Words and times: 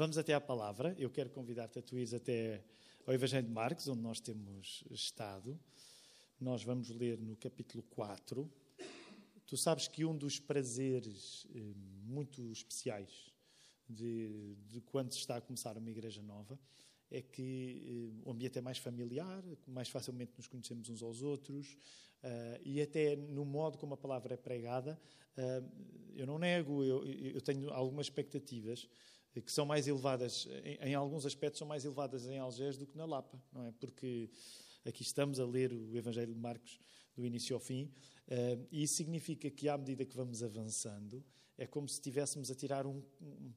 Vamos 0.00 0.16
até 0.16 0.32
à 0.32 0.40
palavra. 0.40 0.96
Eu 0.98 1.10
quero 1.10 1.28
convidar-te 1.28 1.78
a 1.78 1.82
tu 1.82 1.98
ires 1.98 2.14
até 2.14 2.64
ao 3.06 3.12
Evangelho 3.12 3.46
de 3.46 3.52
Marcos, 3.52 3.86
onde 3.86 4.00
nós 4.00 4.18
temos 4.18 4.82
estado. 4.90 5.60
Nós 6.40 6.64
vamos 6.64 6.88
ler 6.88 7.20
no 7.20 7.36
capítulo 7.36 7.82
4. 7.90 8.50
Tu 9.46 9.58
sabes 9.58 9.88
que 9.88 10.06
um 10.06 10.16
dos 10.16 10.40
prazeres 10.40 11.46
eh, 11.54 11.74
muito 12.02 12.50
especiais 12.50 13.30
de, 13.86 14.56
de 14.70 14.80
quando 14.80 15.12
se 15.12 15.18
está 15.18 15.36
a 15.36 15.40
começar 15.42 15.76
uma 15.76 15.90
igreja 15.90 16.22
nova 16.22 16.58
é 17.10 17.20
que 17.20 17.84
eh, 17.86 18.22
o 18.24 18.32
ambiente 18.32 18.56
é 18.56 18.62
mais 18.62 18.78
familiar, 18.78 19.44
mais 19.66 19.90
facilmente 19.90 20.32
nos 20.34 20.46
conhecemos 20.46 20.88
uns 20.88 21.02
aos 21.02 21.20
outros 21.20 21.76
uh, 22.24 22.58
e 22.64 22.80
até 22.80 23.16
no 23.16 23.44
modo 23.44 23.76
como 23.76 23.92
a 23.92 23.98
palavra 23.98 24.32
é 24.32 24.38
pregada, 24.38 24.98
eu 26.14 26.26
não 26.26 26.38
nego, 26.38 26.82
eu, 26.84 27.04
eu, 27.06 27.40
tenho 27.42 27.70
algumas 27.70 28.06
expectativas 28.06 28.88
que 29.34 29.52
são 29.52 29.64
mais 29.64 29.86
elevadas, 29.86 30.48
em, 30.64 30.90
em, 30.90 30.94
alguns 30.94 31.24
aspectos 31.24 31.58
são 31.58 31.68
mais 31.68 31.84
elevadas 31.84 32.26
em 32.26 32.38
Algés 32.38 32.76
do 32.76 32.86
que 32.86 32.96
na 32.96 33.04
Lapa, 33.04 33.40
não 33.52 33.64
é? 33.64 33.72
Porque 33.72 34.30
aqui 34.84 35.02
estamos 35.02 35.38
a 35.38 35.44
ler 35.44 35.72
o 35.72 35.96
Evangelho 35.96 36.32
de 36.32 36.40
Marcos 36.40 36.80
do 37.16 37.24
início 37.24 37.54
ao 37.54 37.60
fim 37.60 37.84
uh, 38.28 38.66
e 38.72 38.82
isso 38.82 38.94
significa 38.94 39.50
que 39.50 39.68
à 39.68 39.76
medida 39.76 40.04
que 40.04 40.16
vamos 40.16 40.42
avançando 40.42 41.24
é 41.56 41.66
como 41.66 41.86
se 41.86 41.94
estivéssemos 41.94 42.50
a 42.50 42.54
tirar 42.54 42.86
um, 42.86 43.02
um 43.20 43.52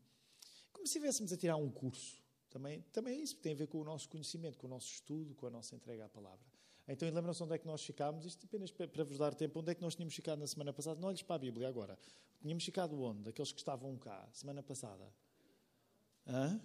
como 0.72 0.86
se 0.86 0.98
estivéssemos 0.98 1.32
a 1.32 1.38
tirar 1.38 1.56
um 1.56 1.72
curso 1.72 2.22
também, 2.50 2.82
também 2.92 3.18
é 3.18 3.24
isso, 3.24 3.38
tem 3.38 3.54
a 3.54 3.56
ver 3.56 3.68
com 3.68 3.80
o 3.80 3.84
nosso 3.84 4.08
conhecimento, 4.08 4.60
com 4.60 4.68
o 4.68 4.70
nosso 4.70 4.92
estudo, 4.92 5.34
com 5.34 5.48
a 5.48 5.50
nossa 5.50 5.76
entrega 5.76 6.06
à 6.06 6.10
palavra. 6.10 6.46
Então, 6.88 7.10
lembram-se 7.10 7.42
onde 7.42 7.56
é 7.56 7.58
que 7.58 7.66
nós 7.66 7.84
ficámos? 7.84 8.26
Isto 8.26 8.46
apenas 8.46 8.70
para 8.72 9.04
vos 9.04 9.18
dar 9.18 9.34
tempo. 9.34 9.60
Onde 9.60 9.72
é 9.72 9.76
que 9.76 9.82
nós 9.82 9.96
tínhamos 9.96 10.14
ficado 10.14 10.38
na 10.38 10.46
semana 10.46 10.72
passada? 10.72 11.00
Não 11.00 11.08
olhes 11.08 11.24
para 11.24 11.38
a 11.38 11.40
Bíblia 11.40 11.68
agora. 11.68 11.98
Tínhamos 12.42 12.64
ficado 12.64 13.02
onde? 13.02 13.30
Aqueles 13.30 13.52
que 13.52 13.58
estavam 13.58 13.98
cá, 13.98 14.30
semana 14.34 14.62
passada. 14.62 15.12
Hã? 16.28 16.62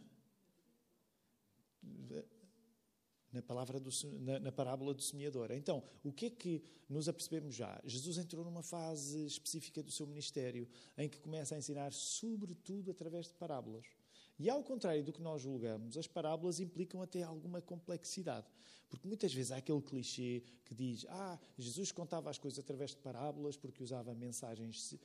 Na, 3.33 3.43
palavra 3.43 3.79
do, 3.79 3.91
na, 4.21 4.39
na, 4.41 4.53
parábola 4.53 4.95
do 4.95 5.03
semeador. 5.03 5.51
Então, 5.53 5.83
o 6.03 6.13
que 6.13 6.27
é 6.27 6.31
que 6.31 6.63
nos 6.89 7.09
apercebemos 7.09 7.55
já? 7.55 7.81
Jesus 7.85 8.17
entrou 8.17 8.45
numa 8.45 8.63
fase 8.63 9.27
específica 9.27 9.83
do 9.83 9.91
seu 9.91 10.07
ministério 10.07 10.69
em 10.97 11.09
que 11.09 11.21
começa 11.21 11.55
a 11.55 11.59
ensinar, 11.59 11.93
sobretudo 11.93 12.91
através 12.91 13.27
de 13.27 13.35
parábolas. 13.35 13.87
E 14.39 14.49
ao 14.49 14.63
contrário 14.63 15.03
do 15.03 15.13
que 15.13 15.21
nós 15.21 15.43
julgamos, 15.43 15.97
as 15.97 16.07
parábolas 16.07 16.61
implicam 16.61 17.03
até 17.03 17.23
alguma 17.23 17.61
complexidade. 17.61 18.47
Porque 18.89 19.07
muitas 19.07 19.35
vezes 19.35 19.53
há 19.53 19.57
aquele 19.57 19.83
clichê 19.83 20.43
que 20.65 20.75
diz: 20.75 21.05
Ah, 21.09 21.39
Jesus 21.59 21.93
contava 21.93 22.31
as 22.31 22.39
coisas 22.39 22.59
através 22.59 22.93
de 22.93 22.99
parábolas 22.99 23.57
porque 23.57 23.83
usava 23.83 24.15
mensagens, 24.15 24.93
uh, 24.93 24.99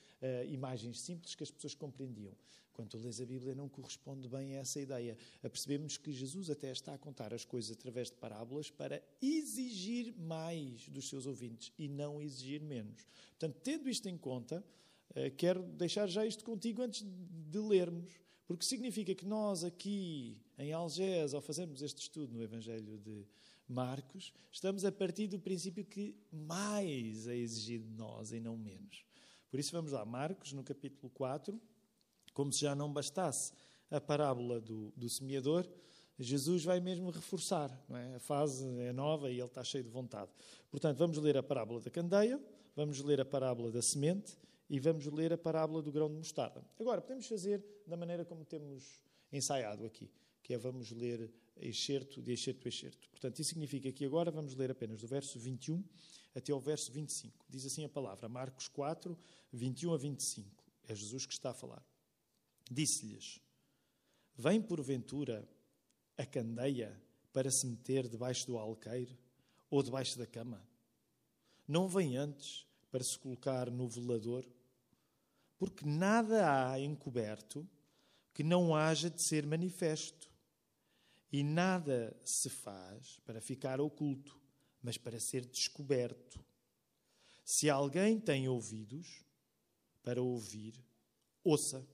imagens 0.49 1.01
simples 1.01 1.35
que 1.35 1.43
as 1.43 1.51
pessoas 1.51 1.73
compreendiam. 1.73 2.33
Quando 2.71 2.97
lês 2.97 3.19
a 3.21 3.25
Bíblia, 3.25 3.53
não 3.53 3.69
corresponde 3.69 4.27
bem 4.27 4.55
a 4.55 4.61
essa 4.61 4.79
ideia. 4.79 5.17
Percebemos 5.41 5.97
que 5.97 6.11
Jesus 6.11 6.49
até 6.49 6.71
está 6.71 6.93
a 6.93 6.97
contar 6.97 7.33
as 7.33 7.45
coisas 7.45 7.71
através 7.71 8.09
de 8.09 8.15
parábolas 8.17 8.71
para 8.71 9.03
exigir 9.21 10.13
mais 10.17 10.87
dos 10.89 11.07
seus 11.07 11.25
ouvintes 11.27 11.71
e 11.77 11.87
não 11.87 12.21
exigir 12.21 12.61
menos. 12.61 13.05
Portanto, 13.31 13.59
tendo 13.63 13.89
isto 13.89 14.07
em 14.07 14.17
conta, 14.17 14.63
uh, 15.11 15.35
quero 15.37 15.63
deixar 15.63 16.07
já 16.07 16.25
isto 16.25 16.45
contigo 16.45 16.81
antes 16.81 17.03
de 17.03 17.59
lermos 17.59 18.22
porque 18.53 18.65
significa 18.67 19.15
que 19.15 19.25
nós 19.25 19.63
aqui 19.63 20.37
em 20.59 20.71
Algés, 20.73 21.33
ao 21.33 21.41
fazermos 21.41 21.81
este 21.81 22.03
estudo 22.03 22.35
no 22.35 22.43
Evangelho 22.43 22.99
de 22.99 23.25
Marcos, 23.67 24.31
estamos 24.51 24.85
a 24.85 24.91
partir 24.91 25.25
do 25.25 25.39
princípio 25.39 25.83
que 25.83 26.15
mais 26.31 27.25
é 27.27 27.35
exigido 27.35 27.87
de 27.87 27.95
nós 27.95 28.31
e 28.31 28.39
não 28.39 28.55
menos. 28.55 29.03
Por 29.49 29.59
isso 29.59 29.71
vamos 29.71 29.91
lá, 29.91 30.05
Marcos, 30.05 30.53
no 30.53 30.63
capítulo 30.63 31.11
4, 31.15 31.59
como 32.31 32.53
se 32.53 32.61
já 32.61 32.75
não 32.75 32.93
bastasse 32.93 33.53
a 33.89 33.99
parábola 33.99 34.61
do, 34.61 34.93
do 34.95 35.09
semeador, 35.09 35.67
Jesus 36.19 36.63
vai 36.63 36.79
mesmo 36.79 37.09
reforçar. 37.09 37.71
É? 37.89 38.17
A 38.17 38.19
fase 38.19 38.67
é 38.81 38.93
nova 38.93 39.31
e 39.31 39.39
ele 39.39 39.47
está 39.47 39.63
cheio 39.63 39.83
de 39.83 39.89
vontade. 39.89 40.29
Portanto, 40.69 40.99
vamos 40.99 41.17
ler 41.17 41.37
a 41.37 41.41
parábola 41.41 41.81
da 41.81 41.89
candeia, 41.89 42.39
vamos 42.75 42.99
ler 42.99 43.19
a 43.19 43.25
parábola 43.25 43.71
da 43.71 43.81
semente 43.81 44.37
e 44.73 44.79
vamos 44.79 45.05
ler 45.05 45.31
a 45.31 45.37
parábola 45.37 45.83
do 45.83 45.91
grão 45.91 46.09
de 46.09 46.15
mostarda. 46.15 46.65
Agora, 46.79 46.99
podemos 46.99 47.27
fazer 47.27 47.63
da 47.85 47.95
maneira 47.95 48.25
como 48.25 48.43
temos 48.43 48.99
ensaiado 49.31 49.85
aqui, 49.85 50.09
que 50.41 50.51
é 50.51 50.57
vamos 50.57 50.89
ler 50.89 51.31
excerto 51.57 52.19
de 52.23 52.33
excerto 52.33 52.67
a 52.67 52.69
excerto. 52.69 53.07
Portanto, 53.11 53.39
isso 53.39 53.49
significa 53.49 53.91
que 53.91 54.03
agora 54.03 54.31
vamos 54.31 54.55
ler 54.55 54.71
apenas 54.71 54.99
do 54.99 55.07
verso 55.07 55.37
21 55.37 55.83
até 56.33 56.51
ao 56.51 56.59
verso 56.59 56.91
25. 56.91 57.45
Diz 57.47 57.67
assim 57.67 57.85
a 57.85 57.89
palavra, 57.89 58.27
Marcos 58.27 58.67
4, 58.67 59.15
21 59.51 59.93
a 59.93 59.97
25. 59.97 60.63
É 60.87 60.95
Jesus 60.95 61.27
que 61.27 61.33
está 61.33 61.51
a 61.51 61.53
falar. 61.53 61.85
Disse-lhes: 62.71 63.39
Vem 64.35 64.59
porventura 64.59 65.47
a 66.17 66.25
candeia 66.25 66.99
para 67.31 67.51
se 67.51 67.67
meter 67.67 68.07
debaixo 68.07 68.47
do 68.47 68.57
alqueire 68.57 69.19
ou 69.69 69.83
debaixo 69.83 70.17
da 70.17 70.25
cama? 70.25 70.67
Não 71.67 71.87
vem 71.87 72.17
antes 72.17 72.65
para 72.89 73.03
se 73.03 73.19
colocar 73.19 73.69
no 73.69 73.87
velador? 73.87 74.43
Porque 75.57 75.85
nada 75.85 76.71
há 76.71 76.79
encoberto 76.79 77.67
que 78.33 78.43
não 78.43 78.75
haja 78.75 79.09
de 79.09 79.21
ser 79.21 79.45
manifesto. 79.45 80.31
E 81.31 81.43
nada 81.43 82.15
se 82.23 82.49
faz 82.49 83.19
para 83.25 83.41
ficar 83.41 83.81
oculto, 83.81 84.39
mas 84.81 84.97
para 84.97 85.19
ser 85.19 85.45
descoberto. 85.45 86.43
Se 87.43 87.69
alguém 87.69 88.19
tem 88.19 88.47
ouvidos 88.47 89.23
para 90.03 90.21
ouvir, 90.21 90.73
ouça. 91.43 91.87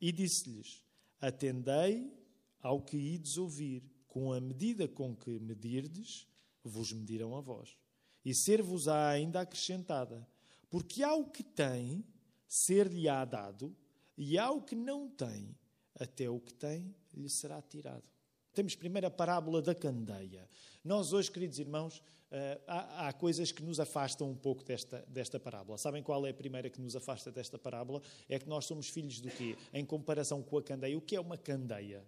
E 0.00 0.10
disse-lhes: 0.10 0.82
Atendei 1.20 2.12
ao 2.60 2.80
que 2.80 2.96
ides 2.96 3.36
ouvir, 3.36 3.82
com 4.08 4.32
a 4.32 4.40
medida 4.40 4.88
com 4.88 5.14
que 5.14 5.38
medirdes, 5.38 6.26
vos 6.62 6.92
medirão 6.92 7.36
a 7.36 7.40
vós. 7.40 7.76
E 8.24 8.34
ser-vos-á 8.34 9.10
ainda 9.10 9.40
acrescentada. 9.40 10.26
Porque 10.70 11.02
ao 11.02 11.30
que 11.30 11.42
tem, 11.42 12.04
ser-lhe-á 12.54 13.24
dado, 13.24 13.74
e 14.16 14.38
ao 14.38 14.62
que 14.62 14.76
não 14.76 15.08
tem, 15.08 15.56
até 15.98 16.30
o 16.30 16.38
que 16.38 16.54
tem 16.54 16.94
lhe 17.12 17.28
será 17.28 17.60
tirado. 17.60 18.04
Temos 18.52 18.76
primeiro 18.76 19.08
a 19.08 19.10
parábola 19.10 19.60
da 19.60 19.74
candeia. 19.74 20.48
Nós 20.84 21.12
hoje, 21.12 21.32
queridos 21.32 21.58
irmãos, 21.58 22.00
eh, 22.30 22.60
há, 22.68 23.12
coisas 23.12 23.50
que 23.50 23.60
nos 23.60 23.80
afastam 23.80 24.30
um 24.30 24.36
pouco 24.36 24.62
desta, 24.62 25.04
desta 25.08 25.40
parábola. 25.40 25.76
Sabem 25.78 26.00
qual 26.00 26.24
é 26.24 26.30
a 26.30 26.34
primeira 26.34 26.70
que 26.70 26.80
nos 26.80 26.94
afasta 26.94 27.32
desta 27.32 27.58
parábola? 27.58 28.00
É 28.28 28.38
que 28.38 28.48
nós 28.48 28.66
somos 28.66 28.88
filhos 28.88 29.20
do 29.20 29.30
quê? 29.30 29.56
Em 29.72 29.84
comparação 29.84 30.40
com 30.40 30.56
a 30.56 30.62
candeia. 30.62 30.96
O 30.96 31.00
que 31.00 31.16
é 31.16 31.20
uma 31.20 31.36
candeia? 31.36 32.06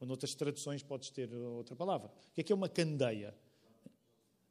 Ou 0.00 0.06
noutras 0.06 0.34
traduções 0.34 0.82
podes 0.82 1.10
ter 1.10 1.32
outra 1.32 1.76
palavra. 1.76 2.08
O 2.08 2.32
que 2.34 2.40
é 2.40 2.44
que 2.44 2.52
é 2.52 2.56
uma 2.56 2.68
candeia? 2.68 3.32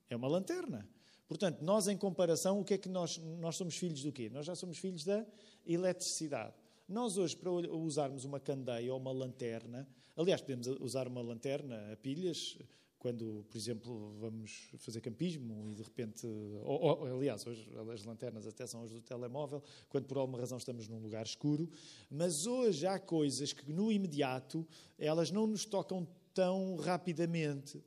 É 0.09 0.15
uma 0.15 0.29
lanterna. 0.29 0.87
Portanto, 1.31 1.61
nós 1.61 1.87
em 1.87 1.95
comparação, 1.95 2.59
o 2.59 2.65
que 2.65 2.73
é 2.73 2.77
que 2.77 2.89
nós, 2.89 3.17
nós 3.39 3.55
somos 3.55 3.77
filhos 3.77 4.03
do 4.03 4.11
quê? 4.11 4.29
Nós 4.29 4.45
já 4.45 4.53
somos 4.53 4.77
filhos 4.77 5.05
da 5.05 5.25
eletricidade. 5.65 6.53
Nós 6.89 7.17
hoje, 7.17 7.37
para 7.37 7.49
usarmos 7.49 8.25
uma 8.25 8.37
candeia 8.37 8.93
ou 8.93 8.99
uma 8.99 9.13
lanterna, 9.13 9.87
aliás, 10.17 10.41
podemos 10.41 10.67
usar 10.81 11.07
uma 11.07 11.21
lanterna 11.21 11.93
a 11.93 11.95
pilhas, 11.95 12.57
quando, 12.99 13.45
por 13.49 13.57
exemplo, 13.57 14.13
vamos 14.19 14.71
fazer 14.79 14.99
campismo 14.99 15.69
e 15.69 15.73
de 15.73 15.81
repente, 15.83 16.27
ou, 16.65 16.81
ou, 16.81 17.05
aliás, 17.05 17.47
hoje 17.47 17.65
as 17.93 18.03
lanternas 18.03 18.45
até 18.45 18.67
são 18.67 18.83
as 18.83 18.91
do 18.91 19.01
telemóvel, 19.01 19.63
quando 19.87 20.07
por 20.07 20.17
alguma 20.17 20.37
razão 20.37 20.57
estamos 20.57 20.89
num 20.89 20.99
lugar 20.99 21.25
escuro, 21.25 21.71
mas 22.09 22.45
hoje 22.45 22.85
há 22.85 22.99
coisas 22.99 23.53
que 23.53 23.71
no 23.71 23.89
imediato 23.89 24.67
elas 24.99 25.31
não 25.31 25.47
nos 25.47 25.63
tocam 25.63 26.05
tão 26.33 26.75
rapidamente, 26.75 27.81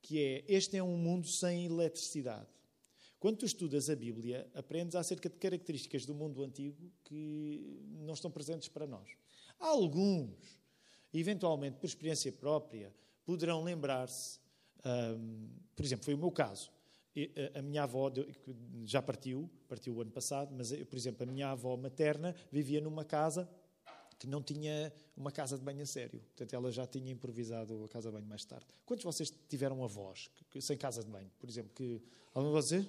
que 0.00 0.22
é, 0.22 0.44
este 0.46 0.76
é 0.76 0.82
um 0.82 0.96
mundo 0.96 1.26
sem 1.26 1.64
eletricidade. 1.64 2.53
Quando 3.24 3.38
tu 3.38 3.46
estudas 3.46 3.88
a 3.88 3.96
Bíblia, 3.96 4.46
aprendes 4.52 4.94
acerca 4.94 5.30
de 5.30 5.36
características 5.36 6.04
do 6.04 6.12
mundo 6.12 6.44
antigo 6.44 6.92
que 7.02 7.80
não 8.02 8.12
estão 8.12 8.30
presentes 8.30 8.68
para 8.68 8.86
nós. 8.86 9.08
Alguns, 9.58 10.60
eventualmente 11.10 11.78
por 11.78 11.86
experiência 11.86 12.30
própria, 12.30 12.94
poderão 13.24 13.64
lembrar-se, 13.64 14.38
um, 15.18 15.48
por 15.74 15.86
exemplo, 15.86 16.04
foi 16.04 16.12
o 16.12 16.18
meu 16.18 16.30
caso. 16.30 16.70
A 17.54 17.62
minha 17.62 17.84
avó 17.84 18.12
já 18.84 19.00
partiu, 19.00 19.48
partiu 19.66 19.94
o 19.94 20.02
ano 20.02 20.10
passado, 20.10 20.54
mas, 20.54 20.70
por 20.84 20.96
exemplo, 20.98 21.22
a 21.22 21.32
minha 21.32 21.48
avó 21.48 21.78
materna 21.78 22.36
vivia 22.52 22.78
numa 22.78 23.06
casa 23.06 23.48
que 24.18 24.26
não 24.26 24.42
tinha 24.42 24.92
uma 25.16 25.32
casa 25.32 25.56
de 25.56 25.64
banho 25.64 25.82
a 25.82 25.86
sério. 25.86 26.20
Portanto, 26.20 26.52
ela 26.54 26.70
já 26.70 26.86
tinha 26.86 27.10
improvisado 27.10 27.84
a 27.84 27.88
casa 27.88 28.10
de 28.10 28.16
banho 28.16 28.28
mais 28.28 28.44
tarde. 28.44 28.66
Quantos 28.84 29.00
de 29.00 29.06
vocês 29.06 29.32
tiveram 29.48 29.82
avós 29.82 30.30
que, 30.50 30.60
sem 30.60 30.76
casa 30.76 31.02
de 31.02 31.10
banho, 31.10 31.30
por 31.38 31.48
exemplo? 31.48 31.72
Que, 31.74 32.02
algum 32.34 32.48
de 32.48 32.54
vocês? 32.54 32.86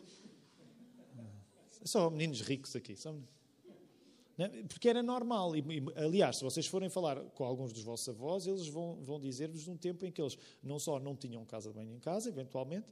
Só 1.86 2.10
meninos 2.10 2.42
ricos 2.42 2.76
aqui. 2.76 2.96
Só... 2.96 3.16
Porque 4.68 4.90
era 4.90 5.02
normal. 5.02 5.56
E, 5.56 5.64
aliás, 5.96 6.38
se 6.38 6.44
vocês 6.44 6.66
forem 6.66 6.90
falar 6.90 7.22
com 7.36 7.46
alguns 7.46 7.72
dos 7.72 7.84
vossos 7.84 8.10
avós, 8.10 8.48
eles 8.48 8.68
vão, 8.68 8.98
vão 9.02 9.20
dizer-vos 9.20 9.62
de 9.62 9.70
um 9.70 9.78
tempo 9.78 10.06
em 10.06 10.12
que 10.12 10.22
eles 10.22 10.38
não 10.62 10.78
só 10.80 11.00
não 11.00 11.16
tinham 11.16 11.46
casa 11.46 11.70
de 11.70 11.76
banho 11.76 11.94
em 11.94 12.00
casa, 12.00 12.28
eventualmente, 12.28 12.88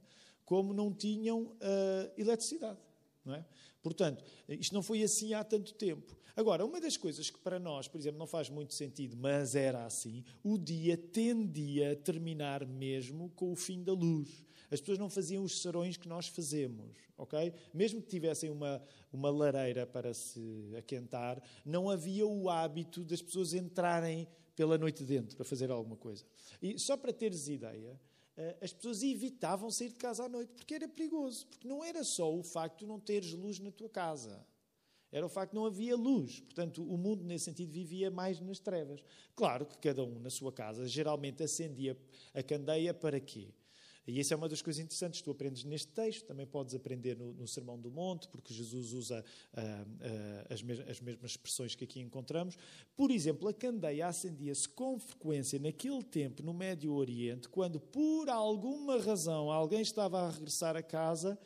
como 0.46 0.72
não 0.72 0.92
tinham 0.92 1.42
uh, 1.42 2.12
eletricidade. 2.16 2.78
É? 3.26 3.42
Portanto, 3.82 4.22
isto 4.48 4.74
não 4.74 4.82
foi 4.82 5.02
assim 5.02 5.34
há 5.34 5.42
tanto 5.42 5.74
tempo. 5.74 6.16
Agora, 6.36 6.64
uma 6.64 6.80
das 6.80 6.96
coisas 6.96 7.30
que 7.30 7.38
para 7.38 7.58
nós, 7.58 7.88
por 7.88 7.98
exemplo, 7.98 8.18
não 8.18 8.26
faz 8.26 8.50
muito 8.50 8.74
sentido, 8.74 9.16
mas 9.16 9.54
era 9.54 9.84
assim, 9.86 10.24
o 10.42 10.58
dia 10.58 10.96
tendia 10.96 11.92
a 11.92 11.96
terminar 11.96 12.66
mesmo 12.66 13.30
com 13.30 13.52
o 13.52 13.56
fim 13.56 13.82
da 13.82 13.92
luz. 13.92 14.44
As 14.70 14.80
pessoas 14.80 14.98
não 14.98 15.08
faziam 15.08 15.42
os 15.44 15.60
serões 15.60 15.96
que 15.96 16.08
nós 16.08 16.28
fazemos, 16.28 16.96
ok? 17.16 17.52
Mesmo 17.72 18.00
que 18.00 18.08
tivessem 18.08 18.50
uma, 18.50 18.82
uma 19.12 19.30
lareira 19.30 19.86
para 19.86 20.12
se 20.14 20.72
aquentar, 20.76 21.42
não 21.64 21.90
havia 21.90 22.26
o 22.26 22.48
hábito 22.48 23.04
das 23.04 23.22
pessoas 23.22 23.54
entrarem 23.54 24.26
pela 24.56 24.78
noite 24.78 25.04
dentro 25.04 25.36
para 25.36 25.44
fazer 25.44 25.70
alguma 25.70 25.96
coisa. 25.96 26.24
E 26.62 26.78
só 26.78 26.96
para 26.96 27.12
teres 27.12 27.48
ideia, 27.48 28.00
eh, 28.36 28.56
as 28.60 28.72
pessoas 28.72 29.02
evitavam 29.02 29.70
sair 29.70 29.90
de 29.90 29.96
casa 29.96 30.24
à 30.24 30.28
noite 30.28 30.52
porque 30.54 30.74
era 30.74 30.88
perigoso. 30.88 31.46
Porque 31.46 31.68
não 31.68 31.84
era 31.84 32.02
só 32.04 32.32
o 32.32 32.42
facto 32.42 32.80
de 32.80 32.86
não 32.86 32.98
teres 32.98 33.32
luz 33.32 33.58
na 33.58 33.70
tua 33.70 33.88
casa. 33.88 34.44
Era 35.10 35.24
o 35.24 35.28
facto 35.28 35.52
de 35.52 35.56
não 35.56 35.66
havia 35.66 35.96
luz. 35.96 36.40
Portanto, 36.40 36.82
o 36.82 36.98
mundo, 36.98 37.24
nesse 37.24 37.44
sentido, 37.44 37.70
vivia 37.70 38.10
mais 38.10 38.40
nas 38.40 38.58
trevas. 38.58 39.00
Claro 39.36 39.64
que 39.64 39.78
cada 39.78 40.02
um 40.02 40.18
na 40.18 40.30
sua 40.30 40.52
casa 40.52 40.88
geralmente 40.88 41.42
acendia 41.42 41.96
a 42.32 42.42
candeia 42.42 42.92
para 42.92 43.20
quê? 43.20 43.54
E 44.06 44.20
isso 44.20 44.34
é 44.34 44.36
uma 44.36 44.48
das 44.48 44.60
coisas 44.60 44.82
interessantes 44.82 45.20
que 45.20 45.24
tu 45.24 45.30
aprendes 45.30 45.64
neste 45.64 45.88
texto, 45.88 46.26
também 46.26 46.46
podes 46.46 46.74
aprender 46.74 47.16
no, 47.16 47.32
no 47.32 47.48
Sermão 47.48 47.78
do 47.80 47.90
Monte, 47.90 48.28
porque 48.28 48.52
Jesus 48.52 48.92
usa 48.92 49.24
uh, 49.52 49.60
uh, 49.60 50.52
as, 50.52 50.62
mes 50.62 50.80
as, 50.80 51.00
mesmas 51.00 51.30
expressões 51.30 51.74
que 51.74 51.84
aqui 51.84 52.00
encontramos. 52.00 52.56
Por 52.96 53.10
exemplo, 53.10 53.48
a 53.48 53.54
candeia 53.54 54.06
acendia-se 54.06 54.68
com 54.68 54.98
frequência 54.98 55.58
naquele 55.58 56.02
tempo 56.02 56.42
no 56.42 56.52
Médio 56.52 56.92
Oriente, 56.92 57.48
quando 57.48 57.80
por 57.80 58.28
alguma 58.28 58.98
razão 58.98 59.50
alguém 59.50 59.80
estava 59.80 60.20
a 60.20 60.30
regressar 60.30 60.76
a 60.76 60.82
casa 60.82 61.38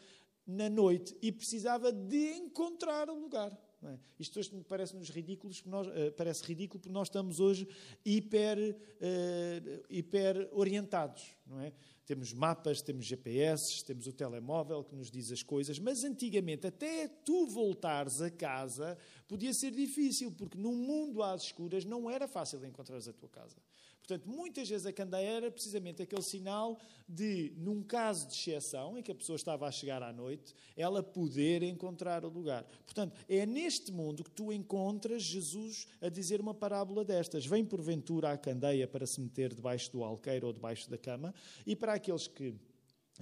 na 0.46 0.69
noite 0.69 1.16
e 1.22 1.31
precisava 1.31 1.93
de 1.93 2.32
encontrar 2.32 3.08
o 3.08 3.20
lugar. 3.20 3.56
É? 3.82 3.96
Isto 4.19 4.40
hoje 4.40 4.50
parece-nos 4.66 5.08
ridículo, 5.08 5.52
nós, 5.66 5.87
uh, 5.87 6.10
parece 6.16 6.43
ridículo 6.44 6.81
porque 6.81 6.93
nós 6.93 7.06
estamos 7.06 7.38
hoje 7.38 7.69
hiper, 8.05 8.58
uh, 8.58 9.84
hiper 9.88 10.49
orientados, 10.50 11.37
não 11.46 11.60
é? 11.60 11.72
Temos 12.08 12.32
mapas, 12.32 12.81
temos 12.81 13.05
GPS, 13.05 13.84
temos 13.84 14.06
o 14.06 14.12
telemóvel 14.14 14.82
que 14.82 14.96
nos 14.96 15.10
diz 15.10 15.31
as 15.31 15.43
coisas, 15.43 15.78
mas 15.78 16.05
antigamente, 16.05 16.66
até 16.66 17.06
tu 17.06 17.46
voltares 17.46 18.22
a 18.22 18.31
casa, 18.31 18.96
podia 19.28 19.52
ser 19.52 19.72
difícil, 19.72 20.32
porque 20.32 20.56
num 20.56 20.75
mundo 20.75 21.22
às 21.22 21.43
escuras 21.43 21.84
não 21.84 22.08
era 22.08 22.26
fácil 22.26 22.64
encontrares 22.64 23.06
a 23.08 23.12
tua 23.12 23.28
casa. 23.28 23.58
Portanto, 24.08 24.26
muitas 24.26 24.66
vezes 24.66 24.87
a 24.87 24.93
candeia 24.93 25.28
era 25.28 25.50
precisamente 25.50 26.00
aquele 26.00 26.22
sinal 26.22 26.78
de, 27.06 27.52
num 27.58 27.82
caso 27.82 28.26
de 28.26 28.32
exceção, 28.32 28.96
em 28.96 29.02
que 29.02 29.12
a 29.12 29.14
pessoa 29.14 29.37
estava 29.37 29.66
a 29.66 29.70
chegar 29.70 30.02
à 30.02 30.10
noite, 30.10 30.55
ela 30.75 31.02
poder 31.02 31.62
encontrar 31.62 32.25
o 32.25 32.28
lugar. 32.31 32.64
Portanto, 32.87 33.14
é 33.28 33.44
neste 33.44 33.93
mundo 33.93 34.25
que 34.25 34.31
tu 34.31 34.50
encontras 34.50 35.22
Jesus 35.22 35.87
a 36.00 36.08
dizer 36.08 36.40
uma 36.40 36.55
parábola 36.55 37.05
destas. 37.05 37.44
Vem 37.44 37.62
porventura 37.62 38.32
à 38.32 38.38
candeia 38.38 38.88
para 38.88 39.06
se 39.06 39.20
meter 39.20 39.52
debaixo 39.52 39.93
do 39.93 40.02
alqueiro 40.02 40.46
ou 40.46 40.55
debaixo 40.55 40.88
da 40.88 40.96
cama, 40.96 41.34
e 41.66 41.76
para 41.76 41.93
aqueles 41.93 42.26
que 42.26 42.55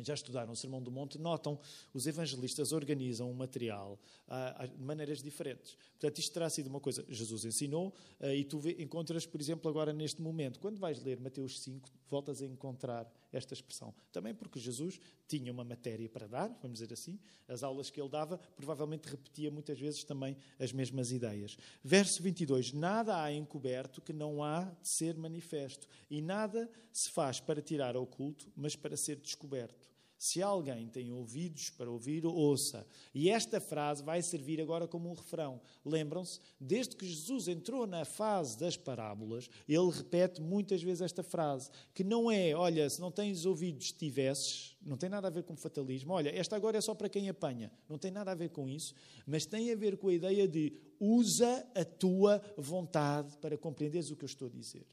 já 0.04 0.14
estudaram 0.14 0.52
o 0.52 0.56
Sermão 0.56 0.82
do 0.82 0.90
Monte, 0.90 1.18
notam 1.18 1.58
os 1.92 2.06
evangelistas 2.06 2.72
organizam 2.72 3.30
um 3.30 3.34
material 3.34 3.98
ah, 4.28 4.66
de 4.66 4.82
maneiras 4.82 5.22
diferentes. 5.22 5.76
Portanto, 5.92 6.18
isto 6.18 6.32
terá 6.32 6.50
sido 6.50 6.66
uma 6.68 6.80
coisa 6.80 7.04
Jesus 7.08 7.44
ensinou 7.44 7.94
ah, 8.20 8.34
e 8.34 8.44
tu 8.44 8.60
encontras, 8.78 9.26
por 9.26 9.40
exemplo, 9.40 9.70
agora 9.70 9.92
neste 9.92 10.20
momento, 10.20 10.58
quando 10.60 10.78
vais 10.78 11.02
ler 11.02 11.20
Mateus 11.20 11.60
5, 11.60 11.88
voltas 12.10 12.42
a 12.42 12.46
encontrar 12.46 13.10
esta 13.36 13.54
expressão. 13.54 13.94
Também 14.10 14.34
porque 14.34 14.58
Jesus 14.58 15.00
tinha 15.28 15.52
uma 15.52 15.64
matéria 15.64 16.08
para 16.08 16.26
dar, 16.26 16.48
vamos 16.60 16.78
dizer 16.78 16.92
assim, 16.92 17.18
as 17.48 17.62
aulas 17.62 17.90
que 17.90 18.00
ele 18.00 18.08
dava, 18.08 18.38
provavelmente 18.56 19.08
repetia 19.08 19.50
muitas 19.50 19.78
vezes 19.78 20.04
também 20.04 20.36
as 20.58 20.72
mesmas 20.72 21.12
ideias. 21.12 21.56
Verso 21.82 22.22
22: 22.22 22.72
Nada 22.72 23.22
há 23.22 23.32
encoberto 23.32 24.00
que 24.00 24.12
não 24.12 24.42
há 24.42 24.64
de 24.82 24.88
ser 24.88 25.16
manifesto, 25.16 25.88
e 26.10 26.20
nada 26.20 26.70
se 26.92 27.10
faz 27.10 27.40
para 27.40 27.62
tirar 27.62 27.96
ao 27.96 28.06
culto, 28.06 28.50
mas 28.56 28.74
para 28.74 28.96
ser 28.96 29.16
descoberto. 29.16 29.95
Se 30.18 30.42
alguém 30.42 30.88
tem 30.88 31.12
ouvidos 31.12 31.68
para 31.70 31.90
ouvir, 31.90 32.24
ouça. 32.24 32.86
E 33.14 33.28
esta 33.28 33.60
frase 33.60 34.02
vai 34.02 34.22
servir 34.22 34.60
agora 34.60 34.88
como 34.88 35.10
um 35.10 35.14
refrão. 35.14 35.60
Lembram-se? 35.84 36.40
Desde 36.58 36.96
que 36.96 37.06
Jesus 37.06 37.48
entrou 37.48 37.86
na 37.86 38.04
fase 38.04 38.58
das 38.58 38.76
parábolas, 38.76 39.50
ele 39.68 39.90
repete 39.90 40.40
muitas 40.40 40.82
vezes 40.82 41.02
esta 41.02 41.22
frase, 41.22 41.70
que 41.92 42.02
não 42.02 42.30
é, 42.30 42.54
olha, 42.54 42.88
se 42.88 43.00
não 43.00 43.10
tens 43.10 43.44
ouvidos, 43.44 43.92
tivesses, 43.92 44.76
não 44.80 44.96
tem 44.96 45.10
nada 45.10 45.28
a 45.28 45.30
ver 45.30 45.42
com 45.42 45.56
fatalismo. 45.56 46.12
Olha, 46.12 46.30
esta 46.30 46.56
agora 46.56 46.78
é 46.78 46.80
só 46.80 46.94
para 46.94 47.08
quem 47.08 47.28
apanha. 47.28 47.70
Não 47.88 47.98
tem 47.98 48.10
nada 48.10 48.32
a 48.32 48.34
ver 48.34 48.50
com 48.50 48.68
isso, 48.68 48.94
mas 49.26 49.44
tem 49.44 49.70
a 49.70 49.76
ver 49.76 49.96
com 49.98 50.08
a 50.08 50.14
ideia 50.14 50.48
de 50.48 50.72
usa 50.98 51.66
a 51.74 51.84
tua 51.84 52.40
vontade 52.56 53.36
para 53.38 53.58
compreenderes 53.58 54.10
o 54.10 54.16
que 54.16 54.24
eu 54.24 54.28
estou 54.28 54.48
a 54.48 54.50
dizer. 54.50 54.86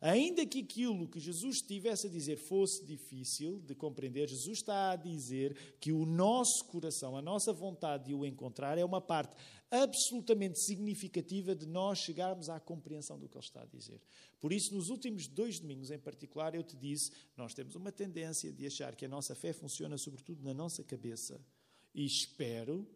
Ainda 0.00 0.44
que 0.44 0.60
aquilo 0.60 1.08
que 1.08 1.18
Jesus 1.18 1.56
estivesse 1.56 2.06
a 2.06 2.10
dizer 2.10 2.36
fosse 2.36 2.84
difícil 2.84 3.60
de 3.60 3.74
compreender, 3.74 4.28
Jesus 4.28 4.58
está 4.58 4.92
a 4.92 4.96
dizer 4.96 5.76
que 5.80 5.92
o 5.92 6.04
nosso 6.04 6.64
coração, 6.66 7.16
a 7.16 7.22
nossa 7.22 7.52
vontade 7.52 8.06
de 8.06 8.14
o 8.14 8.24
encontrar, 8.24 8.78
é 8.78 8.84
uma 8.84 9.00
parte 9.00 9.36
absolutamente 9.70 10.60
significativa 10.60 11.54
de 11.54 11.66
nós 11.66 11.98
chegarmos 11.98 12.48
à 12.48 12.60
compreensão 12.60 13.18
do 13.18 13.28
que 13.28 13.36
ele 13.36 13.44
está 13.44 13.62
a 13.62 13.66
dizer. 13.66 14.00
Por 14.40 14.52
isso, 14.52 14.74
nos 14.74 14.90
últimos 14.90 15.26
dois 15.26 15.58
domingos 15.58 15.90
em 15.90 15.98
particular, 15.98 16.54
eu 16.54 16.62
te 16.62 16.76
disse: 16.76 17.10
nós 17.36 17.54
temos 17.54 17.74
uma 17.74 17.90
tendência 17.90 18.52
de 18.52 18.66
achar 18.66 18.94
que 18.94 19.04
a 19.04 19.08
nossa 19.08 19.34
fé 19.34 19.52
funciona 19.52 19.98
sobretudo 19.98 20.42
na 20.42 20.54
nossa 20.54 20.84
cabeça. 20.84 21.40
E 21.94 22.04
espero 22.04 22.86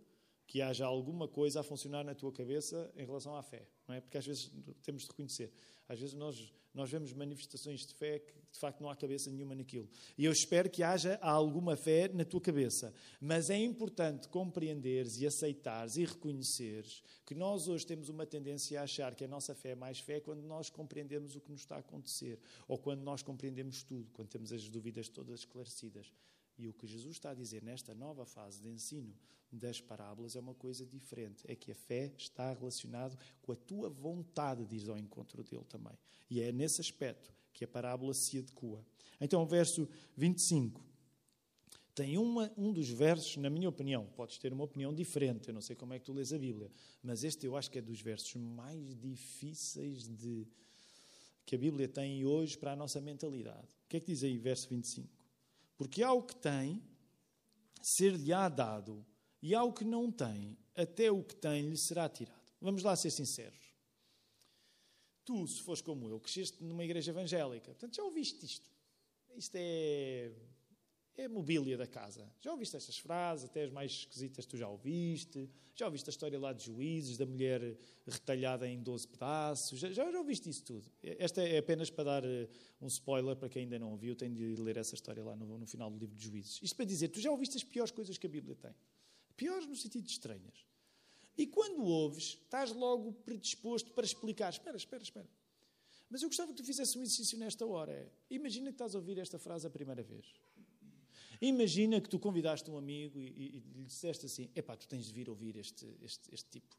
que 0.51 0.61
haja 0.61 0.85
alguma 0.85 1.29
coisa 1.29 1.61
a 1.61 1.63
funcionar 1.63 2.03
na 2.03 2.13
tua 2.13 2.33
cabeça 2.33 2.91
em 2.97 3.07
relação 3.07 3.37
à 3.37 3.43
fé, 3.43 3.69
não 3.87 3.95
é? 3.95 4.01
Porque 4.01 4.19
às 4.19 4.27
vezes 4.27 4.51
temos 4.83 5.03
de 5.03 5.09
reconhecer. 5.09 5.53
Às 5.89 6.01
vezes 6.01 6.13
nós 6.13 6.53
nós 6.75 6.91
vemos 6.91 7.13
manifestações 7.13 7.85
de 7.87 7.95
fé 7.95 8.19
que 8.19 8.33
de 8.33 8.59
facto 8.59 8.81
não 8.81 8.91
há 8.91 8.97
cabeça 8.97 9.31
nenhuma 9.31 9.55
naquilo. 9.55 9.89
E 10.19 10.25
eu 10.25 10.33
espero 10.33 10.69
que 10.69 10.83
haja 10.83 11.19
alguma 11.23 11.77
fé 11.77 12.09
na 12.09 12.25
tua 12.25 12.41
cabeça. 12.41 12.93
Mas 13.21 13.49
é 13.49 13.57
importante 13.57 14.29
compreenderes 14.29 15.19
e 15.19 15.27
aceitares 15.27 15.97
e 15.97 16.05
reconheceres 16.05 17.03
que 17.25 17.35
nós 17.35 17.69
hoje 17.69 17.87
temos 17.87 18.09
uma 18.09 18.27
tendência 18.27 18.81
a 18.81 18.85
achar 18.85 19.15
que 19.15 19.25
a 19.25 19.29
nossa 19.29 19.55
fé 19.55 19.71
é 19.71 19.75
mais 19.77 20.01
fé 20.01 20.21
quando 20.21 20.43
nós 20.43 20.69
compreendemos 20.69 21.37
o 21.37 21.41
que 21.41 21.51
nos 21.51 21.61
está 21.61 21.77
a 21.77 21.81
acontecer. 21.81 22.41
Ou 22.67 22.77
quando 22.77 23.03
nós 23.03 23.23
compreendemos 23.23 23.85
tudo, 23.85 24.11
quando 24.13 24.29
temos 24.29 24.53
as 24.53 24.69
dúvidas 24.69 25.09
todas 25.09 25.41
esclarecidas. 25.41 26.13
E 26.61 26.69
o 26.69 26.75
que 26.75 26.87
Jesus 26.87 27.17
está 27.17 27.31
a 27.31 27.35
dizer 27.35 27.63
nesta 27.63 27.95
nova 27.95 28.27
fase 28.27 28.61
de 28.61 28.69
ensino 28.69 29.15
das 29.51 29.81
parábolas 29.81 30.37
é 30.37 30.41
uma 30.41 30.55
coisa 30.55 30.85
diferente. 30.85 31.43
É 31.49 31.57
que 31.57 31.73
a 31.73 31.75
fé 31.75 32.13
está 32.19 32.53
relacionada 32.53 33.17
com 33.41 33.53
a 33.53 33.57
tua 33.57 33.89
vontade 33.89 34.67
de 34.67 34.77
ir 34.77 34.91
ao 34.91 34.99
encontro 34.99 35.43
dele 35.43 35.65
também. 35.69 35.99
E 36.29 36.41
é 36.41 36.53
nesse 36.53 36.81
aspecto 36.81 37.33
que 37.53 37.65
a 37.65 37.69
parábola 37.69 38.13
se 38.13 38.39
adequa. 38.39 38.85
Então, 39.19 39.43
o 39.43 39.47
verso 39.47 39.89
25 40.17 40.85
tem 41.95 42.17
uma, 42.19 42.53
um 42.57 42.73
dos 42.73 42.89
versos, 42.89 43.37
na 43.39 43.51
minha 43.51 43.69
opinião, 43.69 44.07
podes 44.17 44.39
ter 44.39 44.53
uma 44.53 44.65
opinião 44.65 44.95
diferente, 44.95 45.49
eu 45.49 45.55
não 45.55 45.61
sei 45.61 45.75
como 45.75 45.93
é 45.93 45.99
que 45.99 46.05
tu 46.05 46.13
lês 46.13 46.33
a 46.33 46.39
Bíblia, 46.39 46.71
mas 47.03 47.25
este 47.25 47.45
eu 47.45 47.57
acho 47.57 47.71
que 47.71 47.79
é 47.79 47.83
dos 47.83 48.01
versos 48.01 48.35
mais 48.37 48.95
difíceis 48.95 50.09
de 50.09 50.47
que 51.45 51.57
a 51.57 51.59
Bíblia 51.59 51.89
tem 51.89 52.25
hoje 52.25 52.57
para 52.57 52.73
a 52.73 52.77
nossa 52.77 53.01
mentalidade. 53.01 53.67
O 53.85 53.89
que 53.89 53.97
é 53.97 54.01
que 54.01 54.07
diz 54.07 54.23
aí, 54.23 54.39
verso 54.39 54.69
25? 54.69 55.20
Porque 55.81 56.03
ao 56.03 56.23
que 56.23 56.37
tem, 56.37 56.83
ser-lhe-á 57.81 58.51
dado, 58.51 59.03
e 59.41 59.55
ao 59.55 59.73
que 59.73 59.83
não 59.83 60.13
tem, 60.13 60.59
até 60.77 61.11
o 61.11 61.25
que 61.25 61.35
tem 61.35 61.71
lhe 61.71 61.77
será 61.79 62.07
tirado. 62.07 62.53
Vamos 62.61 62.83
lá 62.83 62.95
ser 62.95 63.11
sinceros. 63.11 63.75
Tu, 65.25 65.47
se 65.47 65.63
fores 65.63 65.81
como 65.81 66.07
eu, 66.07 66.21
cresceste 66.21 66.63
numa 66.63 66.85
igreja 66.85 67.13
evangélica, 67.13 67.73
portanto 67.73 67.97
já 67.97 68.05
ouviste 68.05 68.45
isto. 68.45 68.71
Isto 69.35 69.57
é 69.57 70.31
é 71.17 71.29
mobília 71.29 71.77
da 71.77 71.87
casa. 71.87 72.31
Já 72.41 72.53
ouviste 72.53 72.77
estas 72.77 72.99
frases, 72.99 73.45
até 73.45 73.65
as 73.65 73.71
mais 73.71 73.91
esquisitas 73.93 74.47
tu 74.47 74.57
já 74.57 74.69
ouviste. 74.69 75.49
Já 75.75 75.87
ouviste 75.87 76.09
a 76.09 76.13
história 76.13 76.39
lá 76.39 76.53
de 76.53 76.65
juízes, 76.65 77.17
da 77.17 77.27
mulher 77.27 77.77
retalhada 78.07 78.69
em 78.69 78.83
12 78.83 79.09
pedaços. 79.09 79.79
Já, 79.79 79.93
já, 79.93 80.19
ouviste 80.19 80.49
isso 80.49 80.65
tudo. 80.65 80.91
Esta 81.03 81.43
é 81.43 81.59
apenas 81.59 81.91
para 81.91 82.05
dar 82.05 82.25
eh, 82.25 82.49
um 82.81 82.87
spoiler 82.87 83.37
para 83.37 83.49
quem 83.49 83.63
ainda 83.63 83.79
não 83.79 83.93
ouviu. 83.93 84.15
Tem 84.15 84.33
de 84.33 84.57
ler 84.57 84.77
essa 84.77 84.95
história 84.95 85.23
lá 85.23 85.37
no, 85.37 85.59
no 85.59 85.67
final 85.67 85.91
do 85.91 85.99
livro 85.99 86.15
de 86.15 86.25
juízes. 86.25 86.61
Isto 86.63 86.77
para 86.77 86.85
dizer, 86.85 87.09
tu 87.09 87.21
já 87.21 87.31
ouviste 87.31 87.57
as 87.57 87.65
piores 87.65 87.91
coisas 87.91 88.19
que 88.19 88.27
a 88.27 88.31
Bíblia 88.31 88.57
tem. 88.57 88.75
Piores 89.37 89.67
no 89.67 89.77
sentido 89.77 90.05
de 90.05 90.11
estranhas. 90.11 90.67
E 91.37 91.47
quando 91.47 91.83
ouves, 91.85 92.39
estás 92.43 92.73
logo 92.73 93.13
predisposto 93.13 93.91
para 93.93 94.05
explicar. 94.05 94.51
Espera, 94.51 94.77
espera, 94.77 95.03
espera. 95.03 95.29
Mas 96.11 96.23
eu 96.23 96.29
gostava 96.29 96.51
que 96.53 96.59
tu 96.59 96.65
fizesse 96.65 96.99
um 96.99 97.03
exercício 97.03 97.39
nesta 97.39 97.65
hora. 97.65 98.13
Imagina 98.29 98.67
que 98.67 98.75
estás 98.75 98.95
a 98.95 98.99
ouvir 98.99 99.17
esta 99.19 99.39
frase 99.39 99.67
a 99.67 99.71
primeira 99.71 100.03
vez. 100.03 100.27
Imagina 101.41 102.01
que 102.01 102.09
tu 102.09 102.19
convidaste 102.19 102.71
um 102.71 102.77
amigo 102.77 103.19
e, 103.19 103.27
e, 103.27 103.57
e 103.57 103.79
lhe 103.79 103.85
disseste 103.85 104.27
assim: 104.27 104.51
epá, 104.55 104.77
tu 104.77 104.87
tens 104.87 105.07
de 105.07 105.13
vir 105.13 105.29
ouvir 105.29 105.57
este, 105.57 105.87
este, 106.03 106.35
este 106.35 106.51
tipo. 106.51 106.77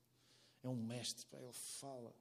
É 0.64 0.70
um 0.70 0.76
mestre, 0.76 1.26
pá, 1.26 1.38
ele 1.38 1.54
fala. 1.54 2.14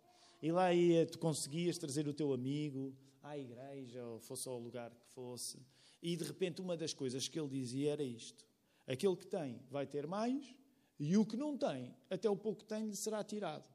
E 0.42 0.50
lá 0.50 0.72
ia, 0.72 1.04
tu 1.06 1.18
conseguias 1.18 1.76
trazer 1.76 2.08
o 2.08 2.14
teu 2.14 2.32
amigo 2.32 2.96
à 3.22 3.36
igreja, 3.36 4.02
ou 4.06 4.18
fosse 4.20 4.48
ao 4.48 4.58
lugar 4.58 4.90
que 4.94 5.06
fosse, 5.08 5.58
e 6.02 6.16
de 6.16 6.24
repente 6.24 6.62
uma 6.62 6.76
das 6.76 6.94
coisas 6.94 7.28
que 7.28 7.38
ele 7.38 7.48
dizia 7.48 7.92
era 7.92 8.02
isto: 8.02 8.46
aquele 8.86 9.16
que 9.16 9.26
tem 9.26 9.60
vai 9.70 9.86
ter 9.86 10.06
mais, 10.06 10.54
E 11.00 11.16
o 11.16 11.24
que 11.24 11.34
não 11.34 11.56
tem, 11.56 11.96
até 12.10 12.28
o 12.28 12.36
pouco 12.36 12.60
que 12.60 12.66
tem, 12.66 12.86
lhe 12.86 12.94
será 12.94 13.24
tirado. 13.24 13.66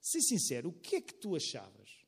Se 0.00 0.20
sincero, 0.20 0.70
o 0.70 0.72
que 0.72 0.96
é 0.96 1.00
que 1.00 1.14
tu 1.14 1.36
achavas? 1.36 2.03